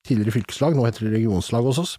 [0.07, 1.97] Tidligere fylkeslag, nå heter det regionslag hos oss.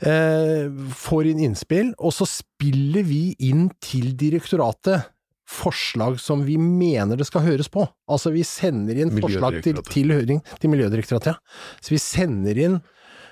[0.00, 0.72] Eh,
[1.04, 5.12] får inn innspill, og så spiller vi inn til direktoratet
[5.48, 7.86] forslag som vi mener det skal høres på.
[8.10, 11.40] Altså vi sender inn forslag til, til høring til Miljødirektoratet.
[11.80, 12.80] Så vi sender inn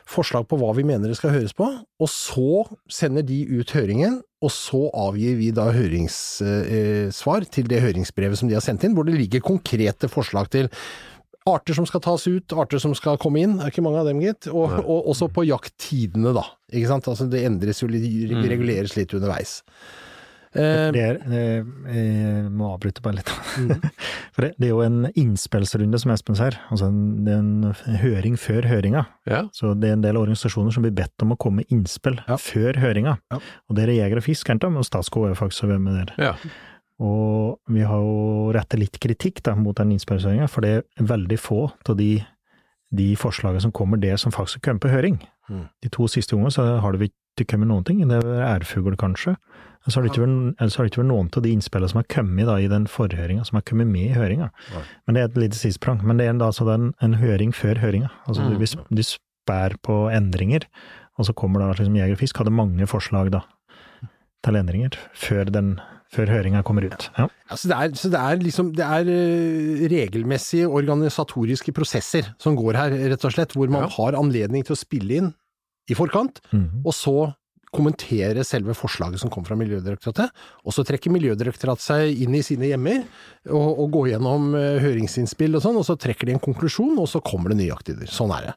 [0.06, 4.20] forslag på hva vi mener det skal høres på, og så sender de ut høringen,
[4.44, 9.08] og så avgir vi da høringssvar til det høringsbrevet som de har sendt inn, hvor
[9.08, 10.70] det ligger konkrete forslag til
[11.46, 14.08] arter som skal tas ut, arter som skal komme inn, det er ikke mange av
[14.08, 18.06] dem gitt, og, og også på jakttidene da, ikke sant, altså det endres jo litt,
[18.46, 19.60] reguleres litt underveis.
[20.58, 21.64] Eh, Det er, eh,
[21.94, 23.32] jeg må avbryte bare litt.
[23.58, 23.90] Mhm.
[24.36, 26.58] For det, er jo en innspillsrunde, som Espen sier.
[26.70, 29.06] Altså en, det er en høring før høringa.
[29.26, 32.18] Ja, Så det er en del organisasjoner som blir bedt om å komme med innspill
[32.28, 32.36] Ja.
[32.36, 33.18] før høringa.
[33.32, 33.38] Ja.
[33.68, 36.14] Og det er Jeger og Fisk, og Statskog er faktisk med der.
[36.18, 36.34] ja.
[36.98, 41.36] Og vi har jo rettet litt kritikk da, mot den innspillshøringa, for det er veldig
[41.38, 42.24] få av de,
[42.96, 45.18] de forslagene som kommer, det som faktisk kommer på høring.
[45.50, 45.66] Mm.
[45.84, 47.02] De to siste gangene så har det
[47.44, 48.00] ikke kommet noen ting.
[48.08, 49.36] Det er ærfugl, kanskje.
[49.86, 52.86] Ellers har det ikke vært, noen av de innspillene som har kommet da, i den
[52.90, 54.48] forhøringa, som har kommet med i høringa.
[55.06, 56.00] Men det er et lite sidesprang.
[56.02, 58.08] Men det er da, altså, en, en høring før høringa.
[58.26, 58.58] Altså, Mm.
[58.58, 60.66] du, du spær på endringer,
[61.18, 63.44] og så kommer da liksom Jeger og Fisk hadde mange forslag da,
[64.44, 65.76] til endringer før, den,
[66.12, 67.08] før høringa kommer ut.
[67.18, 67.28] Ja.
[67.50, 72.74] Altså det er, så det er liksom det er eh, regelmessige organisatoriske prosesser som går
[72.78, 73.94] her, rett og slett, hvor man Ja.
[73.96, 75.34] har anledning til å spille inn
[75.90, 76.68] i forkant, mm.
[76.84, 77.18] og så
[77.76, 80.32] kommentere selve forslaget som kom fra Miljødirektoratet.
[80.64, 83.02] Og så trekker Miljødirektoratet seg inn i sine hjemmer
[83.50, 87.10] og, og går gjennom eh, høringsinnspill og sånn, og så trekker de en konklusjon, og
[87.10, 88.08] så kommer det nye aktiver.
[88.12, 88.56] Sånn er det.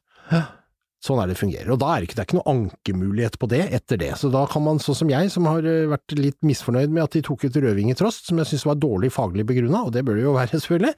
[1.04, 1.70] Sånn er det fungerer.
[1.72, 4.12] Og da er det ikke, det er ikke noe ankemulighet på det etter det.
[4.20, 7.16] Så da kan man, sånn som jeg, som har eh, vært litt misfornøyd med at
[7.16, 10.04] de tok ut rødving i trost, som jeg syns var dårlig faglig begrunna, og det
[10.08, 10.96] bør det jo være selvfølgelig,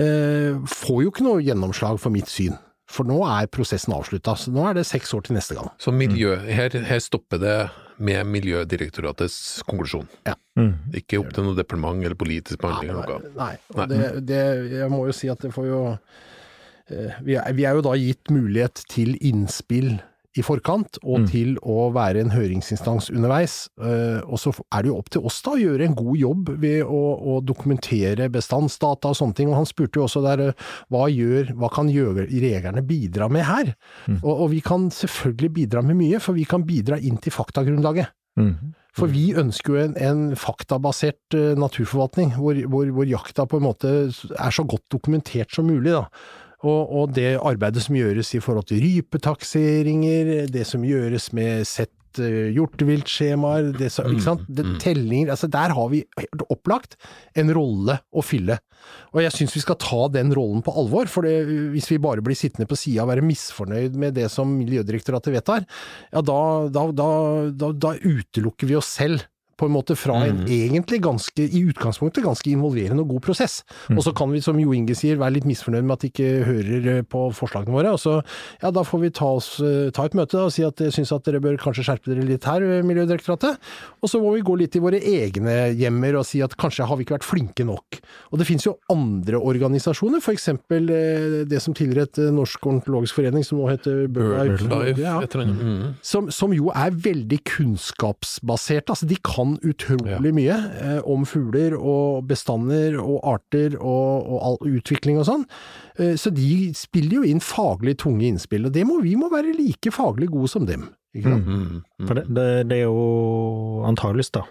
[0.00, 2.56] eh, får jo ikke noe gjennomslag for mitt syn.
[2.94, 5.70] For nå er prosessen avslutta, så nå er det seks år til neste gang.
[5.82, 7.56] Så miljø, her, her stopper det
[7.96, 10.06] med Miljødirektoratets konklusjon.
[10.58, 10.94] Mhm.
[10.98, 13.34] Ikke opp til noe departement eller politisk behandling eller noe.
[13.38, 13.86] Nei, Nei.
[13.90, 14.40] det, det,
[14.78, 15.80] jeg må jo si at det får jo
[16.90, 19.96] eh, vi er, vi er jo da gitt mulighet til innspill
[20.36, 21.26] i forkant, og Mm.
[21.30, 23.68] til å være en høringsinstans underveis.
[23.80, 26.48] eh, Og så er det jo opp til oss da å gjøre en god jobb
[26.60, 29.48] ved å, å dokumentere bestandsdata og sånne ting.
[29.48, 30.52] Og han spurte jo også der eh,
[30.90, 33.74] hva, gjør, hva kan jegerne bidra med her?
[34.08, 34.20] Mm.
[34.24, 38.08] Og, og vi kan selvfølgelig bidra med mye, for vi kan bidra inn til faktagrunnlaget.
[38.38, 38.74] Mm.
[38.94, 43.66] For vi ønsker jo en, en faktabasert eh, naturforvaltning, hvor, hvor, hvor jakta på en
[43.66, 45.92] måte er så godt dokumentert som mulig.
[45.94, 46.06] da.
[46.64, 52.20] Og, og det arbeidet som gjøres i forhold til rypetakseringer, det som gjøres med sett
[52.22, 54.46] uh, hjorteviltskjemaer, det ikke sant?
[54.48, 54.78] Det, mm.
[54.82, 56.96] tellinger altså Der har vi helt opplagt
[57.36, 58.58] en rolle å fylle.
[59.12, 61.36] Og jeg syns vi skal ta den rollen på alvor, for det,
[61.74, 65.68] hvis vi bare blir sittende på sida og være misfornøyd med det som Miljødirektoratet vedtar,
[66.12, 66.40] ja da,
[66.72, 69.24] da, da, da utelukker vi oss selv
[69.58, 70.50] på en måte fra en mm.
[70.50, 73.60] egentlig ganske, i utgangspunktet ganske involverende og god prosess.
[73.92, 76.30] Og så kan vi, som Jo Inge sier, være litt misfornøyd med at de ikke
[76.48, 77.94] hører eh, på forslagene våre.
[77.94, 78.18] Og så,
[78.62, 80.94] ja, da får vi ta, oss, eh, ta et møte da, og si at jeg
[80.96, 83.60] syns at dere bør kanskje skjerpe dere litt her, eh, Miljødirektoratet.
[84.02, 86.98] Og så må vi gå litt i våre egne hjemmer og si at kanskje har
[86.98, 88.00] vi ikke vært flinke nok.
[88.32, 93.20] Og det finnes jo andre organisasjoner, for eksempel eh, det som tidligere het Norsk ornitologisk
[93.20, 94.68] forening, som nå heter BirdLife.
[94.68, 95.20] Birdlife, Ja.
[95.44, 95.94] Mm.
[96.04, 98.90] som, som jo er veldig kunnskapsbasert.
[98.92, 104.42] Altså, de kan kan utrolig mye eh, om fugler og bestander og arter og, og
[104.48, 105.46] all utvikling og sånn.
[105.98, 109.54] Eh, så de spiller jo inn faglig tunge innspill, og det må, vi må være
[109.56, 110.88] like faglig gode som dem.
[111.14, 111.46] Ikke sant?
[111.46, 112.06] Mm, mm.
[112.08, 114.42] For det, det, det er jo antageligvis, da,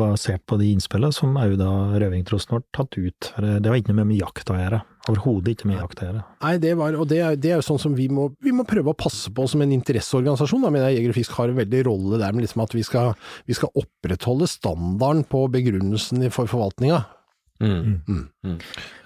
[0.00, 3.30] basert på de innspillene som òg da Rødvingtrosten har tatt ut.
[3.36, 4.82] Det, det har ikke noe med jakt å gjøre.
[5.08, 6.02] Overhodet ikke med jakt.
[6.42, 8.66] Nei, det var, og det er, det er jo sånn som vi må, vi må
[8.68, 10.64] prøve å passe på som en interesseorganisasjon.
[10.66, 12.84] Da mener jeg Jeger og Fisk har en veldig rolle der med liksom at vi
[12.86, 13.14] skal,
[13.48, 17.06] vi skal opprettholde standarden på begrunnelsen for forvaltninga.
[17.58, 18.58] Mm.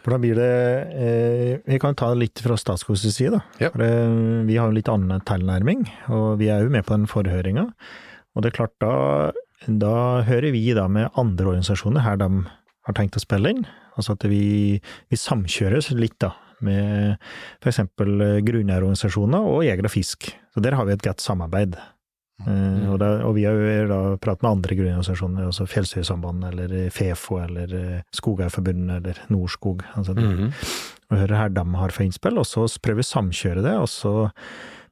[0.04, 0.48] For da blir det
[0.92, 3.40] eh, Vi kan ta litt fra Statskogs side, da.
[3.62, 3.70] Ja.
[3.72, 7.08] For eh, vi har jo litt annen tilnærming, og vi er jo med på den
[7.10, 7.70] forhøringa.
[8.32, 9.32] Og det er klart, da,
[9.68, 9.94] da
[10.26, 12.28] hører vi da med andre organisasjoner her de
[12.88, 13.64] har tenkt å spille inn.
[13.96, 16.32] Altså at vi, vi samkjøres litt, da.
[16.62, 17.16] Med
[17.62, 17.80] f.eks.
[18.46, 20.28] grunneierorganisasjoner og Jeger og Fisk.
[20.54, 21.76] Så der har vi et godt samarbeid.
[22.42, 26.90] Eh, og, da, og vi har jo da pratet med andre grunnorganisasjoner, også Fjellstyresambandet eller
[26.94, 29.84] Fefo eller eh, Skogeierforbundet eller Norskog.
[29.96, 30.52] Altså, Mhm.
[31.12, 33.74] og hører her de har for innspill, og så prøver vi å samkjøre det.
[33.82, 34.30] Og så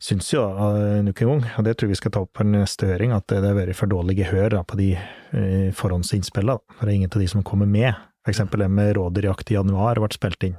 [0.00, 2.86] syns jo da, nok en gang, og det tror vi skal ta opp på neste
[2.90, 6.58] høring, at det har vært for dårlig gehør da, på de eh, forhåndsinnspillene.
[6.76, 7.94] For det er ingen av de som kommer med.
[8.28, 10.58] Eksempel det med rådyrjakt i januar ble spilt inn.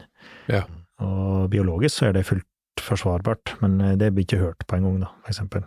[0.50, 0.64] Ja.
[1.02, 2.48] Og biologisk så er det fullt
[2.82, 5.66] forsvarbart, men eh, det blir ikke hørt på en gang, da, eksempel.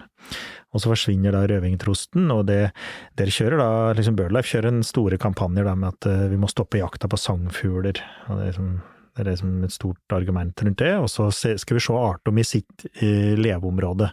[0.74, 2.72] Og så forsvinner da rødvingtrosten, og det,
[3.18, 6.50] der kjører da, liksom BirdLife kjører en store kampanjer da med at eh, vi må
[6.50, 8.02] stoppe jakta på sangfugler.
[8.28, 8.74] og det er liksom
[9.14, 12.46] det er liksom et stort argument rundt det, og så skal vi se artom i
[12.46, 14.08] sitt eh, leveområde.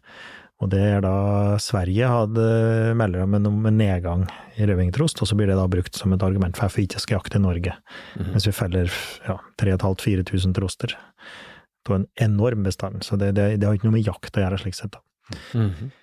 [0.61, 2.43] Og det er da Sverige hadde
[2.97, 4.27] melder om en, om en nedgang
[4.61, 7.01] i rødvingtrost, og så blir det da brukt som et argument for hvorfor vi ikke
[7.01, 7.73] skal jakte i Norge.
[8.19, 8.91] Mens vi feller
[9.25, 10.93] ja, 3500-4000 troster.
[11.89, 14.61] Var en enorm bestand, så det, det, det har ikke noe med jakt å gjøre,
[14.61, 14.93] slik sett.
[14.93, 15.01] da.
[15.57, 15.97] Mhm.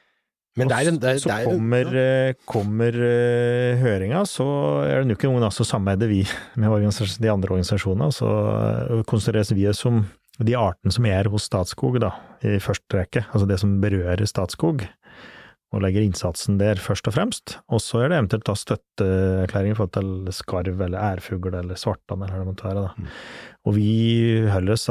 [0.59, 4.47] Men der, der, en, er, så er kommer, eh, kommer uh, høringa, så
[4.83, 6.25] er det nok en gang altså så samarbeider vi
[6.59, 6.89] med
[7.23, 10.03] de andre organisasjonene, så eh, konsentreres vi oss om
[10.47, 12.13] de artene som er hos Statskog, da,
[12.47, 14.85] i første rekke, altså det som berører Statskog,
[15.69, 17.59] og legger innsatsen der først og fremst.
[17.69, 22.25] Og så er det eventuelt da støtteerklæring i forhold til skarv eller ærfugl eller svartand
[22.25, 22.85] eller hva det måtte være.
[22.87, 23.11] da.
[23.69, 23.91] Og vi
[24.49, 24.87] holder oss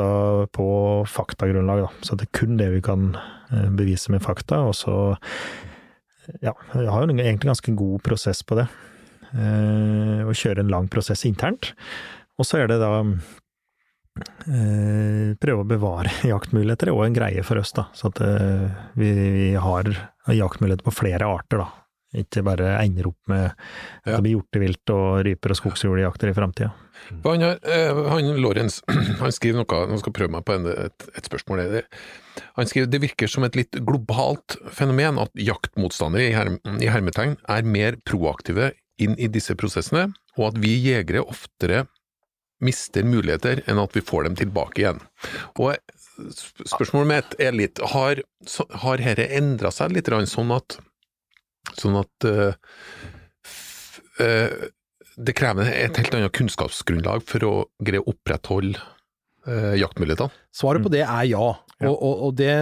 [0.54, 0.68] på
[1.10, 1.90] faktagrunnlag, da.
[2.06, 4.62] Så det er kun det vi kan eh, bevise med fakta.
[4.70, 5.00] Og så
[6.44, 8.68] ja, vi har jo en egentlig ganske god prosess på det.
[9.34, 11.74] Eh, å kjøre en lang prosess internt.
[12.38, 13.02] Og så er det da
[15.42, 17.88] prøve å bevare jaktmuligheter, er òg en greie for oss, da.
[17.98, 19.90] Så at eh, vi, vi har
[20.34, 21.70] jaktmuligheter på flere arter, da.
[22.18, 26.70] Ikke bare ender opp med at det blir hjortevilt og ryper og skogsfuglejakter i framtida.
[27.26, 28.80] Han, eh, han Lorentz
[29.22, 31.66] han skriver noe, nå skal jeg prøve meg på en, et, et spørsmål.
[31.76, 31.84] Det-
[32.56, 37.36] Han skriver det virker som et litt globalt fenomen at jaktmotstandere i, her, i hermetegn
[37.50, 38.72] er mer proaktive
[39.04, 40.08] inn i disse prosessene,
[40.40, 41.84] og at vi jegere oftere
[42.64, 45.04] mister muligheter enn at vi får dem tilbake igjen.
[45.62, 45.76] Og
[46.18, 48.24] Spørsmålet mitt er litt, har,
[48.82, 50.80] har dette endra seg litt, sånn at,
[51.78, 52.56] sånn at uh,
[54.26, 54.66] eh,
[55.18, 57.54] det krever et helt annet kunnskapsgrunnlag for å
[57.86, 58.82] greie å opprettholde
[59.46, 60.34] eh, jaktmulighetene.
[60.58, 61.48] Svaret på det er ja.
[61.78, 61.92] Ja.
[61.92, 62.54] Og, og, og det,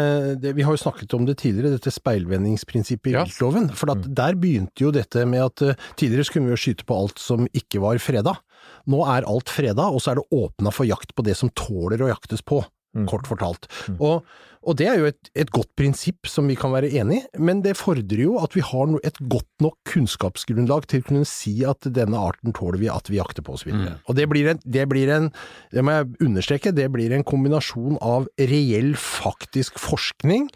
[0.43, 3.23] det, vi har jo snakket om det tidligere, dette speilvendingsprinsippet i Ja.
[3.23, 3.69] viltloven.
[3.75, 6.99] For at der begynte jo dette med at uh, tidligere skulle vi jo skyte på
[6.99, 8.35] alt som ikke var freda.
[8.91, 12.03] Nå er alt freda, og så er det åpna for jakt på det som tåler
[12.05, 12.61] å jaktes på.
[12.95, 13.09] Mm.
[13.11, 13.65] Kort fortalt.
[13.99, 14.23] Og,
[14.63, 17.59] og det er jo et, et godt prinsipp som vi kan være enig i, men
[17.65, 21.89] det fordrer jo at vi har et godt nok kunnskapsgrunnlag til å kunne si at
[21.91, 23.73] denne arten tåler vi at vi jakter på osv.
[23.75, 23.99] Mm.
[23.99, 25.27] Og det blir, en, det blir en,
[25.75, 30.47] det må jeg understreke, det blir en kombinasjon av reell faktisk forskning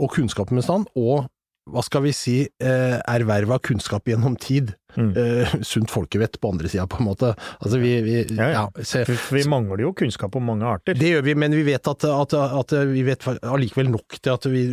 [0.00, 1.26] og kunnskap med stand, og
[1.70, 4.74] hva skal vi si, eh, erverva kunnskap gjennom tid.
[4.96, 5.10] Mm.
[5.16, 7.32] uh, sunt folkevett på andre sida, på en måte.
[7.60, 9.04] Altså vi, vi Ja, ja.
[9.30, 10.98] vi mangler jo kunnskap om mange arter.
[10.98, 14.50] det gjør vi, men vi vet at, at, at vi vet allikevel nok til at
[14.50, 14.64] vi,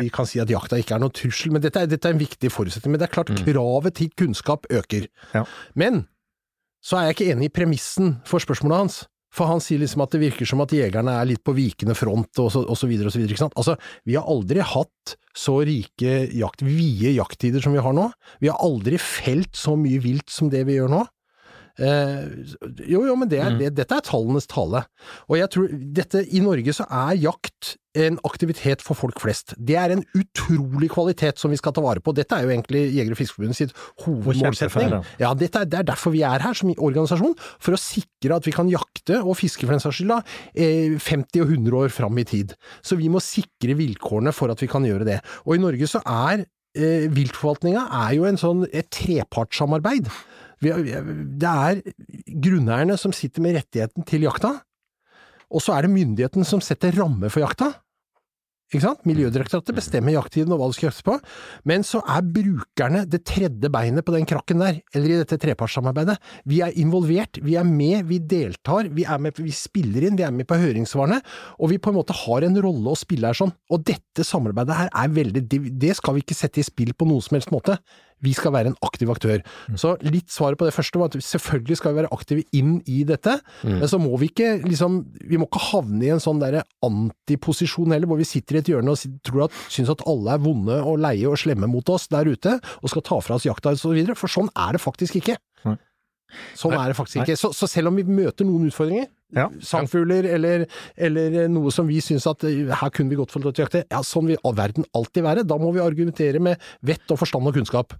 [0.00, 1.54] vi, kan si at jakta ikke er noen trussel.
[1.54, 2.94] Men dette er, dette er en viktig forutsetning.
[2.94, 5.08] Men det er klart, kravet til kunnskap øker.
[5.34, 5.44] Ja.
[5.74, 6.06] Men
[6.84, 9.04] så er jeg ikke enig i premissen for spørsmålet hans.
[9.36, 12.40] For han sier liksom at det virker som at jegerne er litt på vikende front
[12.40, 13.36] og så, og så videre og så videre.
[13.36, 13.58] Ikke sant?
[13.60, 13.76] Altså,
[14.08, 18.08] vi har aldri hatt så rike jakt, vide jakttider som vi har nå.
[18.40, 21.02] Vi har aldri felt så mye vilt som det vi gjør nå.
[21.76, 22.28] Eh,
[22.88, 24.84] jo, jo, men det er, det, dette er tallenes tale.
[25.28, 29.54] Og jeg tror dette, i Norge så er jakt en aktivitet for folk flest.
[29.56, 32.12] Det er en utrolig kvalitet som vi skal ta vare på.
[32.16, 33.72] Dette er jo egentlig Jeger- og Fiskerforbundet sitt
[34.04, 34.96] hovedmålsetning.
[35.22, 38.54] Ja, er, det er derfor vi er her som organisasjon, for å sikre at vi
[38.56, 40.20] kan jakte og fiske for den saks skyld da,
[40.52, 42.52] eh, 50 og 100 år fram i tid.
[42.84, 45.22] Så vi må sikre vilkårene for at vi kan gjøre det.
[45.46, 46.44] Og i Norge så er
[46.76, 50.10] eh, viltforvaltninga er jo en sånn, et trepartssamarbeid.
[50.64, 51.82] Vi, det er
[52.42, 54.54] grunneierne som sitter med rettigheten til jakta,
[55.52, 57.74] og så er det myndigheten som setter rammer for jakta.
[58.74, 59.04] Ikke sant?
[59.06, 61.14] Miljødirektoratet bestemmer jakttiden og hva det skal jaktes på,
[61.70, 66.16] men så er brukerne det tredje beinet på den krakken der, eller i dette trepartssamarbeidet.
[66.50, 70.26] Vi er involvert, vi er med, vi deltar, vi er med, vi spiller inn, vi
[70.26, 71.20] er med på høringssvarene,
[71.62, 73.54] og vi på en måte har en rolle å spille her sånn.
[73.70, 77.06] Og dette samarbeidet her er veldig, det- det skal vi ikke sette i spill på
[77.06, 77.78] noen som helst måte.
[78.24, 79.42] Vi skal være en aktiv aktør.
[79.76, 83.02] Så litt svaret på det første var at selvfølgelig skal vi være aktive inn i
[83.08, 83.34] dette,
[83.66, 87.92] men så må vi ikke liksom, vi må ikke havne i en sånn derre antiposisjon
[87.92, 90.78] heller, hvor vi sitter i et hjørne og tror at, syns at alle er vonde
[90.82, 93.82] og leie og slemme mot oss der ute, og skal ta fra oss jakta og
[93.82, 95.36] så videre, for sånn er det faktisk ikke.
[96.58, 97.36] Sånn er det faktisk ikke.
[97.38, 99.48] Så, så selv om vi møter noen utfordringer, Ja.
[99.58, 103.56] sangfugler eller, eller noe som vi syns at eh, her kunne vi godt få lov
[103.56, 105.42] til å jakte, ja sånn vil verden alltid være.
[105.48, 107.96] Da må vi argumentere med vett og forstand og kunnskap.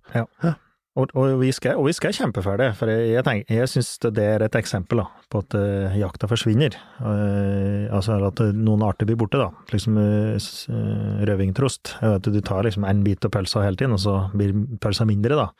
[0.96, 3.68] Og, og, vi skal, og vi skal kjempe for det, for jeg, jeg, tenker- jeg
[3.68, 6.78] syns det er et eksempel da, på at uh, jakta forsvinner.
[7.02, 9.50] Uh, altså at noen arter blir borte, da.
[9.74, 10.38] Liksom uh,
[11.28, 11.98] rødvingtrost.
[12.24, 15.50] Du tar liksom en bit av pølsa hele tiden, og så blir pølsa mindre, da.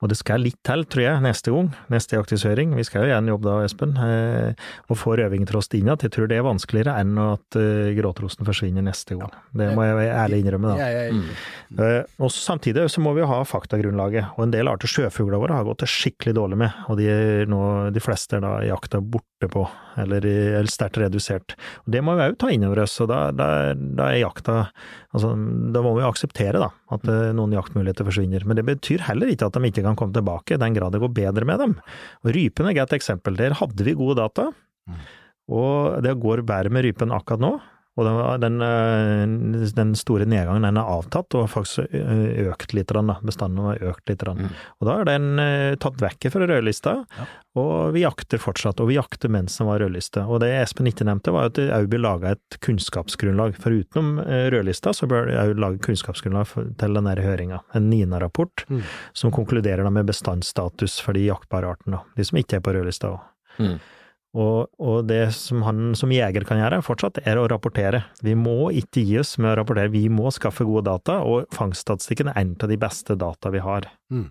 [0.00, 1.70] Og det skal litt til, tror jeg, neste gang.
[1.92, 2.72] Neste jaktisøring.
[2.78, 3.92] Vi skal jo gjøre en jobb da, Espen.
[4.00, 5.90] Eh, å få inn igjen.
[6.00, 9.34] Jeg tror det er vanskeligere enn at eh, gråtrosten forsvinner neste gang.
[9.52, 10.78] Det må jeg ærlig innrømme, da.
[10.80, 11.18] Ja, ja, ja,
[11.78, 15.54] Eh, og Samtidig så må vi jo ha faktagrunnlaget, og en del arter sjøfugler våre
[15.54, 17.10] har gått det skikkelig dårlig med, og de,
[17.50, 17.60] nå,
[17.94, 19.62] de fleste er da jakta borte på,
[20.00, 21.54] eller, eller sterkt redusert.
[21.84, 24.56] Og Det må vi òg ta inn over oss, og da, da, da er jakta
[25.14, 25.32] altså,
[25.74, 29.46] Da må vi akseptere da, at eh, noen jaktmuligheter forsvinner, men det betyr heller ikke
[29.46, 31.74] at de ikke kan komme tilbake, i den grad det går bedre med dem.
[32.24, 34.50] Og Rypen er et eksempel, der hadde vi gode data,
[35.50, 37.52] og det går bedre med rypen akkurat nå.
[37.98, 42.72] Og den, den, øh, den store nedgangen den er avtatt og har faktisk øh, økt
[42.72, 42.92] litt.
[42.94, 43.16] Da.
[43.26, 44.22] Bestanden har økt litt.
[44.24, 44.46] Mm.
[44.80, 46.94] Og da er den øh, tatt vekk fra rødlista,
[47.58, 48.80] og vi jakter fortsatt.
[48.80, 50.22] Og vi jakter mens den var rødliste.
[50.22, 53.58] Og det Espen ikke nevnte, var at det òg blir laga et kunnskapsgrunnlag.
[53.60, 54.20] For utenom
[54.54, 57.60] rødlista, så bør òg lage kunnskapsgrunnlag til denne høringa.
[57.74, 58.82] En NINA-rapport Mm.
[59.12, 62.00] som konkluderer da med bestandsstatus for de jaktbare artene.
[62.16, 63.08] De som ikke er på rødlista.
[63.16, 63.64] også.
[63.64, 63.80] Mm.
[64.38, 68.04] Og, og det som han som jeger kan gjøre, fortsatt, er å rapportere.
[68.22, 72.30] Vi må ikke gi oss med å rapportere, vi må skaffe gode data, og fangststatistikken
[72.30, 73.90] er en av de beste data vi har.
[74.12, 74.28] Mm.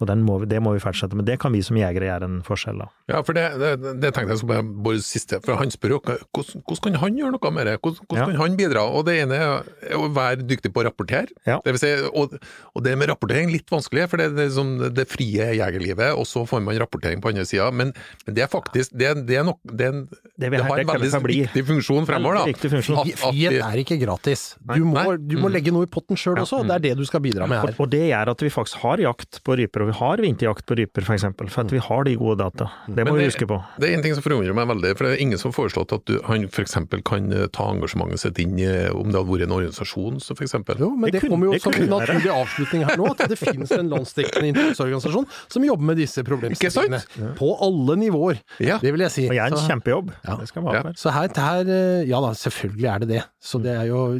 [0.00, 1.26] Og den må vi, det må vi fortsette med.
[1.28, 2.86] Det kan vi som jegere gjøre en forskjell, da.
[3.12, 6.00] Ja, for det, det, det tenkte jeg som bare bare siste, for han spør jo
[6.00, 8.26] hvordan, hvordan kan han gjøre noe med det, hvordan, hvordan Ja.
[8.30, 8.84] kan han bidra?
[8.96, 11.58] Og det ene er å være dyktig på å rapportere, Ja.
[11.64, 12.32] det vil si, og,
[12.74, 16.24] og det med rapportering er litt vanskelig, for det er liksom det frie jegerlivet, og
[16.30, 17.92] så får man rapportering på andre sida, men,
[18.24, 20.00] men det er faktisk, det, det er nok, det, er
[20.40, 22.56] Det det har en veldig viktig funksjon fremover da.
[22.70, 22.96] Funksjon.
[23.02, 24.54] At- at Frihet er ikke gratis.
[24.64, 27.20] Du må, du må legge noe i potten sjøl også, det er det du skal
[27.24, 27.74] bidra med her.
[27.76, 30.64] Og, og det gjør at vi faktisk har jakt på ryper, og vi har vinterjakt
[30.70, 32.68] på ryper, for eksempel, for at vi har de gode data.
[32.86, 33.58] Det må det, vi huske på.
[33.82, 35.94] Det er en ting som forundrer meg veldig, for det er ingen som har foreslått
[35.96, 36.76] at du, han f.eks.
[37.08, 38.54] kan eh, ta engasjementet sitt inn
[38.94, 40.54] om det hadde vært en organisasjon, så f.eks.
[40.78, 43.38] Jo, men Det det, kommer jo det som en naturlig avslutning her nå, at det
[43.40, 47.34] finnes en landsdekkende interesseorganisasjon som jobber med disse problemstillingene.
[47.40, 48.78] På alle nivåer, Ja.
[48.82, 49.26] det vil jeg si.
[49.28, 50.12] Og er en Så- kjempejobb.
[50.24, 50.36] Ja.
[50.40, 50.82] Det skal ha Ja.
[50.96, 53.22] Så her, her, eh, ja da, selvfølgelig er det det.
[53.40, 54.18] Så det er jo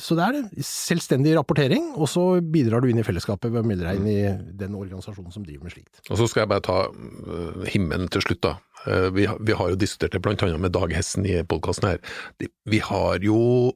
[0.00, 0.64] Så det er det.
[0.64, 4.54] Selvstendig rapportering, og så bidrar du inn i fellesskapet ved å melde deg inn i
[4.56, 6.00] den organisasjonen som driver med slikt.
[6.10, 8.56] Og så skal jeg bare ta uh, himmelen til slutt, da.
[8.86, 12.00] Uh, vi, vi har jo diskutert det annet med Dag Hessen i podkasten her.
[12.40, 13.72] De, vi har jo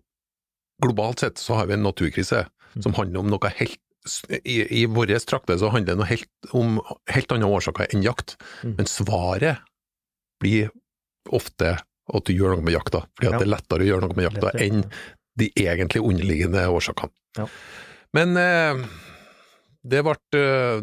[0.83, 2.41] Globalt sett så har vi en naturkrise
[2.83, 3.79] som handler om noe helt
[4.43, 6.81] i, i våre trakter så handler det noe helt, om
[7.15, 8.75] helt andre årsaker enn jakt, Mm.
[8.77, 9.63] men svaret
[10.43, 10.69] blir
[11.33, 13.39] ofte at du gjør noe med jakta, fordi at Ja.
[13.39, 14.67] det er lettere å gjøre noe med jakta Lettere.
[14.67, 14.85] enn
[15.41, 17.11] de egentlig underliggende årsakene.
[17.39, 17.47] Ja.
[18.13, 18.85] Men eh,
[19.85, 20.81] det ble eh,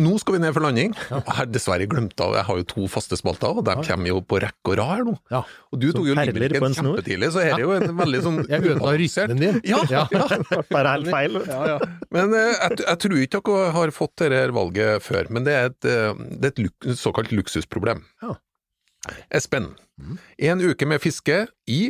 [0.00, 0.94] Nå skal vi ned for landing.
[0.96, 4.22] Jeg har dessverre glemt av Jeg har jo to faste spalter, og de kommer jo
[4.24, 5.14] på rekke og rad her nå.
[5.32, 5.42] Ja.
[5.68, 8.94] Og du tok jo livbrekken kjempetidlig, så her er jo en veldig sånn Jeg ødela
[9.02, 9.58] rytmen din.
[9.68, 10.04] Ja, ja.
[10.72, 11.36] Bare helt feil.
[11.44, 11.78] Ja, ja.
[12.14, 15.68] Men uh, jeg, jeg tror ikke dere har fått dette valget før, men det er
[15.68, 18.00] et, eh, det er et luk, såkalt luksusproblem.
[18.24, 18.36] Ja.
[19.34, 20.16] Espen, mm.
[20.48, 21.80] en uke med fiske i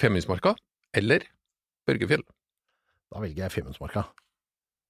[0.00, 0.54] Femundsmarka
[0.96, 1.28] eller
[1.88, 2.24] Børgefjell?
[3.12, 4.06] Da velger jeg Femundsmarka.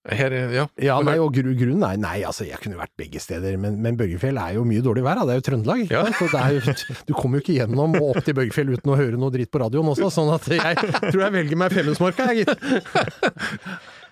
[0.08, 0.64] Her, er- ja.
[0.80, 3.98] Ja, nei, og gru, grunnen er Nei, altså, jeg kunne vært begge steder, men, men
[4.00, 5.26] Børgefjell er jo mye dårlig vær, da.
[5.28, 5.84] Det er jo Trøndelag.
[5.92, 6.04] Ja.
[6.08, 6.74] er jo,
[7.08, 9.60] du kommer jo ikke gjennom og opp til Børgefjell uten å høre noe dritt på
[9.62, 12.58] radioen også, sånn at jeg tror jeg velger meg Femundsmarka, jeg, gitt.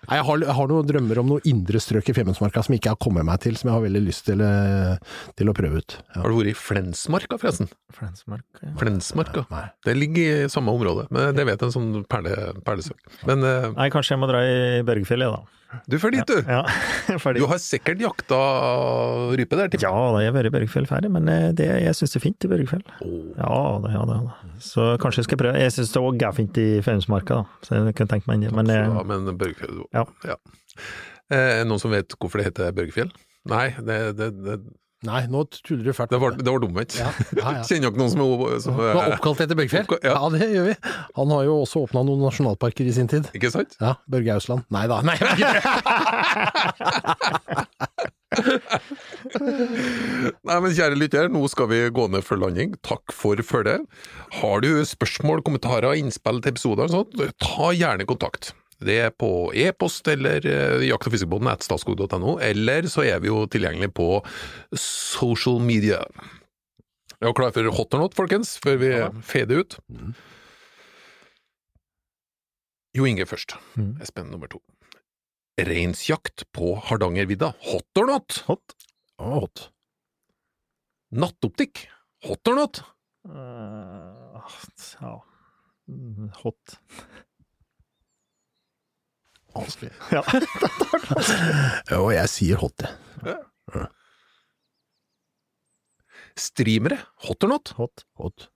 [0.06, 2.92] Nei, jeg, har, jeg har noen drømmer om noe indre strøk i Femundsmarka som ikke
[2.92, 5.80] jeg har kommet meg til, som jeg har veldig lyst til, eh, til å prøve
[5.82, 5.96] ut.
[6.12, 6.20] Ja.
[6.22, 7.72] Har du vært i Flensmarka, forresten?
[7.96, 8.74] Flensmarka, ja.
[8.78, 9.46] Flensmarka.
[9.50, 9.64] Nei.
[9.88, 12.36] Det ligger i samme område, men det vet en sånn perle,
[12.68, 13.00] perlesøk.
[13.26, 15.55] Men eh, Nei, kanskje jeg må dra i Børgefjellet, da.
[15.90, 16.38] Du får dit, du!
[16.46, 16.62] Ja.
[17.36, 18.38] Du har sikkert jakta
[19.36, 19.82] rype der, til.
[19.82, 22.24] Ja, da har jeg vært i Børgefjell ferdig, men eh, det, jeg syns det er
[22.24, 22.84] fint i Børgefjell.
[23.04, 23.18] Oh.
[23.38, 24.18] Ja, da, ja, da.
[24.62, 25.60] Så kanskje jeg skal prøve.
[25.62, 28.48] Jeg syns det òg er fint i Femundsmarka, da, så jeg kunne tenkt meg inn
[28.48, 28.54] i.
[28.56, 30.06] Men Ja, eh, men Børgefjell Ja.
[31.32, 33.10] Eh, noen som vet hvorfor det heter Børgefjell?
[33.50, 34.58] Nei, det, det, det,
[35.04, 36.08] Nei, nå tuller du fælt.
[36.10, 36.94] det var, det var dummet.
[36.96, 37.62] Ja, ja, ja.
[37.68, 39.58] Kjenner dere noen som er, som er er oppkalt etter?
[39.60, 40.14] Oppkalt- ja.
[40.16, 40.30] Ja.
[40.32, 40.74] det gjør vi.
[41.18, 43.28] Han har jo også åpna noen nasjonalparker i sin tid.
[43.36, 43.76] Ikke sant?
[43.82, 44.64] Ja, Børge Ausland.
[44.72, 45.02] Nei da.
[45.04, 45.16] Nei.
[50.46, 52.74] Nei, men kjære lytter, nå skal vi gå ned for landing.
[52.86, 53.84] Takk for følget.
[54.40, 58.52] Har du spørsmål, kommentarer, innspill til episoder og sånt, ta gjerne kontakt.
[58.82, 63.30] Det er på e-post eller eh, jakt- og fiskebåten at statskog.no, eller så er vi
[63.30, 64.08] jo tilgjengelig på
[64.76, 66.02] social media.
[67.16, 68.90] Er dere klar for hot or not, folkens, før vi
[69.24, 69.78] fader ut?
[72.96, 73.56] Jo Inge først.
[73.76, 73.94] Mm.
[74.04, 74.60] Espen nummer to.
[75.56, 78.42] Reinsjakt på Hardangervidda, hot or not?
[78.50, 78.76] hot.
[79.16, 79.70] Oh, hot.
[81.16, 81.86] Nattoptikk,
[82.26, 82.82] hot or not?
[83.24, 85.16] Hot ja
[85.86, 86.80] Mm, Hot.
[89.56, 89.92] Vanskelig.
[90.16, 90.22] Ja.
[92.02, 93.86] Og jeg sier hot, jeg.
[96.36, 97.72] Streamere, hot or not?
[97.78, 98.04] Hot.
[98.20, 98.48] Hot.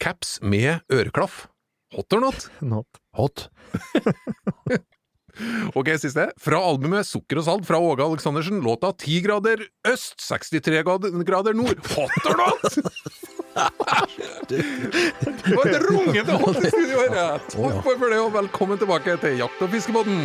[0.00, 1.46] Caps med øreklaff,
[1.96, 2.48] hot or not?
[2.72, 3.00] Not.
[3.16, 3.48] Hot.
[5.78, 6.26] Ok, siste.
[6.42, 11.80] Fra albumet Sukker og salt fra Åge Aleksandersen, låta 10 grader øst, 63 grader nord,
[11.94, 12.80] hot or not?
[14.50, 17.38] Det var et rungende hot i studio her!
[17.50, 20.20] Takk for det, og velkommen tilbake til Jakt- og fiskebåten!